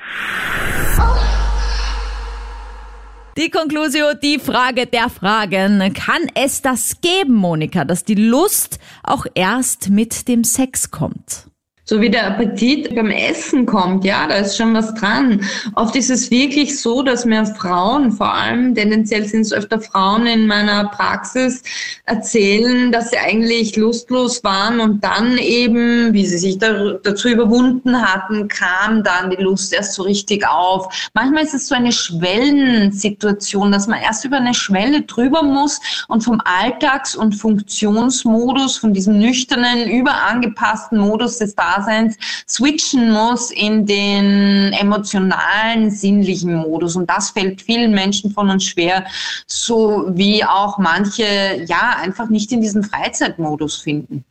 Die 3.38 3.50
Conclusio, 3.50 4.14
die 4.20 4.40
Frage 4.40 4.86
der 4.86 5.08
Fragen. 5.08 5.94
Kann 5.94 6.26
es 6.34 6.60
das 6.60 7.00
geben, 7.00 7.34
Monika, 7.34 7.84
dass 7.84 8.02
die 8.02 8.16
Lust 8.16 8.80
auch 9.04 9.26
erst 9.32 9.90
mit 9.90 10.26
dem 10.26 10.42
Sex 10.42 10.90
kommt? 10.90 11.46
So 11.90 12.02
wie 12.02 12.10
der 12.10 12.26
Appetit 12.26 12.94
beim 12.94 13.10
Essen 13.10 13.64
kommt, 13.64 14.04
ja, 14.04 14.26
da 14.26 14.34
ist 14.34 14.58
schon 14.58 14.74
was 14.74 14.92
dran. 14.92 15.40
Oft 15.74 15.96
ist 15.96 16.10
es 16.10 16.30
wirklich 16.30 16.78
so, 16.78 17.02
dass 17.02 17.24
mehr 17.24 17.46
Frauen, 17.46 18.12
vor 18.12 18.34
allem 18.34 18.74
tendenziell 18.74 19.24
sind 19.24 19.40
es 19.40 19.54
öfter 19.54 19.80
Frauen 19.80 20.26
in 20.26 20.46
meiner 20.46 20.88
Praxis, 20.88 21.62
erzählen, 22.04 22.92
dass 22.92 23.08
sie 23.08 23.16
eigentlich 23.16 23.74
lustlos 23.76 24.44
waren 24.44 24.80
und 24.80 25.02
dann 25.02 25.38
eben, 25.38 26.12
wie 26.12 26.26
sie 26.26 26.36
sich 26.36 26.58
da, 26.58 26.98
dazu 27.02 27.30
überwunden 27.30 27.98
hatten, 28.02 28.48
kam 28.48 29.02
dann 29.02 29.30
die 29.30 29.42
Lust 29.42 29.72
erst 29.72 29.94
so 29.94 30.02
richtig 30.02 30.46
auf. 30.46 31.08
Manchmal 31.14 31.44
ist 31.44 31.54
es 31.54 31.68
so 31.68 31.74
eine 31.74 31.92
Schwellensituation, 31.92 33.72
dass 33.72 33.86
man 33.86 34.02
erst 34.02 34.26
über 34.26 34.36
eine 34.36 34.52
Schwelle 34.52 35.04
drüber 35.04 35.42
muss 35.42 35.80
und 36.08 36.22
vom 36.22 36.42
Alltags- 36.44 37.16
und 37.16 37.32
Funktionsmodus, 37.32 38.76
von 38.76 38.92
diesem 38.92 39.18
nüchternen, 39.18 39.88
überangepassten 39.88 40.98
Modus 40.98 41.38
des 41.38 41.54
Daseins 41.54 41.77
Daseins 41.78 42.16
switchen 42.48 43.10
muss 43.10 43.50
in 43.50 43.86
den 43.86 44.72
emotionalen, 44.72 45.90
sinnlichen 45.90 46.54
Modus. 46.54 46.96
Und 46.96 47.08
das 47.08 47.30
fällt 47.30 47.62
vielen 47.62 47.92
Menschen 47.92 48.30
von 48.30 48.50
uns 48.50 48.64
schwer, 48.64 49.06
so 49.46 50.06
wie 50.10 50.44
auch 50.44 50.78
manche 50.78 51.64
ja 51.66 51.96
einfach 52.00 52.28
nicht 52.28 52.52
in 52.52 52.60
diesen 52.60 52.82
Freizeitmodus 52.82 53.76
finden. 53.76 54.24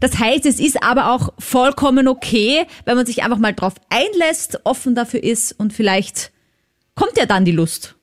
Das 0.00 0.18
heißt, 0.18 0.46
es 0.46 0.58
ist 0.58 0.82
aber 0.82 1.12
auch 1.12 1.32
vollkommen 1.38 2.08
okay, 2.08 2.66
wenn 2.84 2.96
man 2.96 3.06
sich 3.06 3.22
einfach 3.22 3.38
mal 3.38 3.52
drauf 3.52 3.74
einlässt, 3.90 4.60
offen 4.64 4.94
dafür 4.94 5.22
ist 5.22 5.52
und 5.52 5.72
vielleicht 5.72 6.32
kommt 6.94 7.16
ja 7.16 7.26
dann 7.26 7.44
die 7.44 7.52
Lust. 7.52 7.94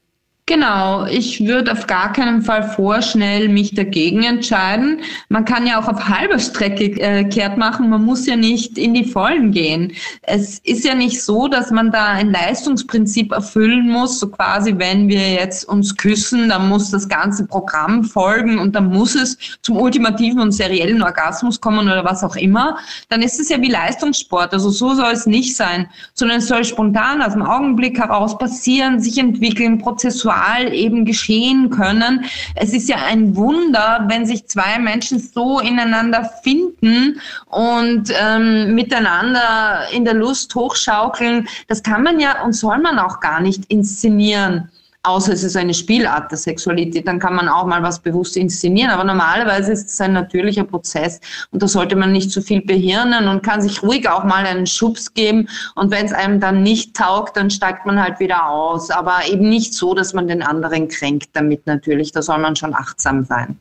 Genau, 0.49 1.05
ich 1.05 1.45
würde 1.45 1.71
auf 1.71 1.85
gar 1.85 2.11
keinen 2.11 2.41
Fall 2.41 2.63
vorschnell 2.63 3.49
mich 3.49 3.75
dagegen 3.75 4.23
entscheiden. 4.23 5.01
Man 5.27 5.45
kann 5.45 5.67
ja 5.67 5.79
auch 5.79 5.87
auf 5.87 6.09
halber 6.09 6.39
Strecke 6.39 6.99
äh, 6.99 7.23
kehrt 7.25 7.59
machen, 7.59 7.91
man 7.91 8.03
muss 8.03 8.25
ja 8.25 8.35
nicht 8.35 8.75
in 8.79 8.95
die 8.95 9.05
Vollen 9.05 9.51
gehen. 9.51 9.93
Es 10.23 10.57
ist 10.63 10.85
ja 10.85 10.95
nicht 10.95 11.21
so, 11.21 11.47
dass 11.47 11.69
man 11.69 11.91
da 11.91 12.05
ein 12.05 12.31
Leistungsprinzip 12.31 13.31
erfüllen 13.31 13.89
muss, 13.89 14.19
so 14.19 14.27
quasi, 14.27 14.73
wenn 14.75 15.07
wir 15.07 15.33
jetzt 15.33 15.65
uns 15.65 15.95
küssen, 15.95 16.49
dann 16.49 16.67
muss 16.67 16.89
das 16.89 17.07
ganze 17.07 17.45
Programm 17.45 18.03
folgen 18.03 18.57
und 18.57 18.75
dann 18.75 18.87
muss 18.87 19.13
es 19.13 19.37
zum 19.61 19.77
ultimativen 19.77 20.39
und 20.39 20.51
seriellen 20.51 21.03
Orgasmus 21.03 21.61
kommen 21.61 21.85
oder 21.85 22.03
was 22.03 22.23
auch 22.23 22.35
immer. 22.35 22.79
Dann 23.09 23.21
ist 23.21 23.39
es 23.39 23.49
ja 23.49 23.61
wie 23.61 23.69
Leistungssport, 23.69 24.51
also 24.51 24.71
so 24.71 24.95
soll 24.95 25.11
es 25.11 25.27
nicht 25.27 25.55
sein, 25.55 25.87
sondern 26.15 26.39
es 26.39 26.47
soll 26.47 26.65
spontan 26.65 27.21
aus 27.21 27.33
dem 27.33 27.43
Augenblick 27.43 27.99
heraus 27.99 28.35
passieren, 28.35 28.99
sich 28.99 29.19
entwickeln, 29.19 29.77
prozessual 29.77 30.38
Wahl 30.39 30.73
eben 30.73 31.05
geschehen 31.05 31.69
können. 31.69 32.25
Es 32.55 32.73
ist 32.73 32.89
ja 32.89 32.97
ein 33.07 33.35
Wunder, 33.35 34.05
wenn 34.07 34.25
sich 34.25 34.47
zwei 34.47 34.79
Menschen 34.79 35.19
so 35.19 35.59
ineinander 35.59 36.29
finden 36.43 37.19
und 37.47 38.11
ähm, 38.19 38.75
miteinander 38.75 39.87
in 39.93 40.05
der 40.05 40.13
Lust 40.13 40.53
hochschaukeln. 40.55 41.47
Das 41.67 41.83
kann 41.83 42.03
man 42.03 42.19
ja 42.19 42.43
und 42.43 42.53
soll 42.53 42.79
man 42.79 42.99
auch 42.99 43.19
gar 43.19 43.41
nicht 43.41 43.65
inszenieren 43.67 44.69
außer 45.03 45.31
es 45.33 45.43
ist 45.43 45.55
eine 45.55 45.73
Spielart 45.73 46.31
der 46.31 46.37
Sexualität, 46.37 47.07
dann 47.07 47.19
kann 47.19 47.35
man 47.35 47.47
auch 47.47 47.65
mal 47.65 47.81
was 47.81 47.99
bewusst 47.99 48.35
inszenieren. 48.35 48.91
Aber 48.91 49.03
normalerweise 49.03 49.71
ist 49.71 49.89
es 49.89 50.01
ein 50.01 50.13
natürlicher 50.13 50.63
Prozess 50.63 51.19
und 51.51 51.63
da 51.63 51.67
sollte 51.67 51.95
man 51.95 52.11
nicht 52.11 52.31
zu 52.31 52.41
viel 52.41 52.61
behirnen 52.61 53.27
und 53.27 53.41
kann 53.41 53.61
sich 53.61 53.81
ruhig 53.81 54.09
auch 54.09 54.23
mal 54.23 54.45
einen 54.45 54.67
Schubs 54.67 55.13
geben. 55.13 55.47
Und 55.75 55.91
wenn 55.91 56.05
es 56.05 56.13
einem 56.13 56.39
dann 56.39 56.63
nicht 56.63 56.95
taugt, 56.95 57.37
dann 57.37 57.49
steigt 57.49 57.85
man 57.85 58.01
halt 58.01 58.19
wieder 58.19 58.49
aus. 58.49 58.89
Aber 58.89 59.21
eben 59.29 59.47
nicht 59.47 59.73
so, 59.73 59.93
dass 59.93 60.13
man 60.13 60.27
den 60.27 60.43
anderen 60.43 60.87
kränkt 60.87 61.29
damit 61.33 61.65
natürlich. 61.65 62.11
Da 62.11 62.21
soll 62.21 62.39
man 62.39 62.55
schon 62.55 62.73
achtsam 62.73 63.23
sein. 63.23 63.57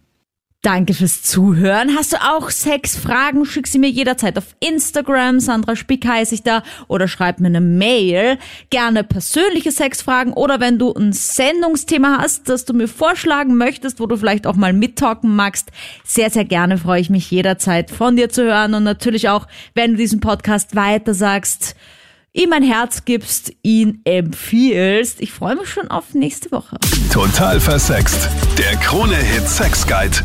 Danke 0.62 0.92
fürs 0.92 1.22
Zuhören. 1.22 1.94
Hast 1.96 2.12
du 2.12 2.16
auch 2.16 2.50
Sexfragen? 2.50 3.44
Schick 3.44 3.68
sie 3.68 3.78
mir 3.78 3.90
jederzeit 3.90 4.36
auf 4.36 4.56
Instagram. 4.58 5.38
Sandra 5.38 5.76
Spick 5.76 6.04
heiße 6.04 6.34
ich 6.34 6.42
da. 6.42 6.64
Oder 6.88 7.06
schreib 7.06 7.38
mir 7.38 7.46
eine 7.46 7.60
Mail. 7.60 8.38
Gerne 8.68 9.04
persönliche 9.04 9.70
Sexfragen. 9.70 10.32
Oder 10.32 10.58
wenn 10.58 10.80
du 10.80 10.92
ein 10.92 11.12
Sendungsthema 11.12 12.18
hast, 12.20 12.48
das 12.48 12.64
du 12.64 12.74
mir 12.74 12.88
vorschlagen 12.88 13.54
möchtest, 13.54 14.00
wo 14.00 14.06
du 14.06 14.16
vielleicht 14.16 14.48
auch 14.48 14.56
mal 14.56 14.72
mittalken 14.72 15.36
magst. 15.36 15.70
Sehr, 16.04 16.28
sehr 16.28 16.44
gerne 16.44 16.76
freue 16.76 17.00
ich 17.00 17.08
mich 17.08 17.30
jederzeit 17.30 17.92
von 17.92 18.16
dir 18.16 18.28
zu 18.28 18.42
hören. 18.42 18.74
Und 18.74 18.82
natürlich 18.82 19.28
auch, 19.28 19.46
wenn 19.74 19.92
du 19.92 19.96
diesen 19.98 20.18
Podcast 20.18 20.74
weiter 20.74 21.14
sagst, 21.14 21.76
ihm 22.32 22.52
ein 22.52 22.64
Herz 22.64 23.04
gibst, 23.04 23.52
ihn 23.62 24.00
empfiehlst. 24.02 25.20
Ich 25.20 25.30
freue 25.30 25.54
mich 25.54 25.68
schon 25.68 25.88
auf 25.88 26.14
nächste 26.14 26.50
Woche. 26.50 26.78
Total 27.12 27.60
versext. 27.60 28.28
Der 28.58 28.76
Krone-Hit 28.78 29.48
Sex 29.48 29.86
Guide. 29.86 30.16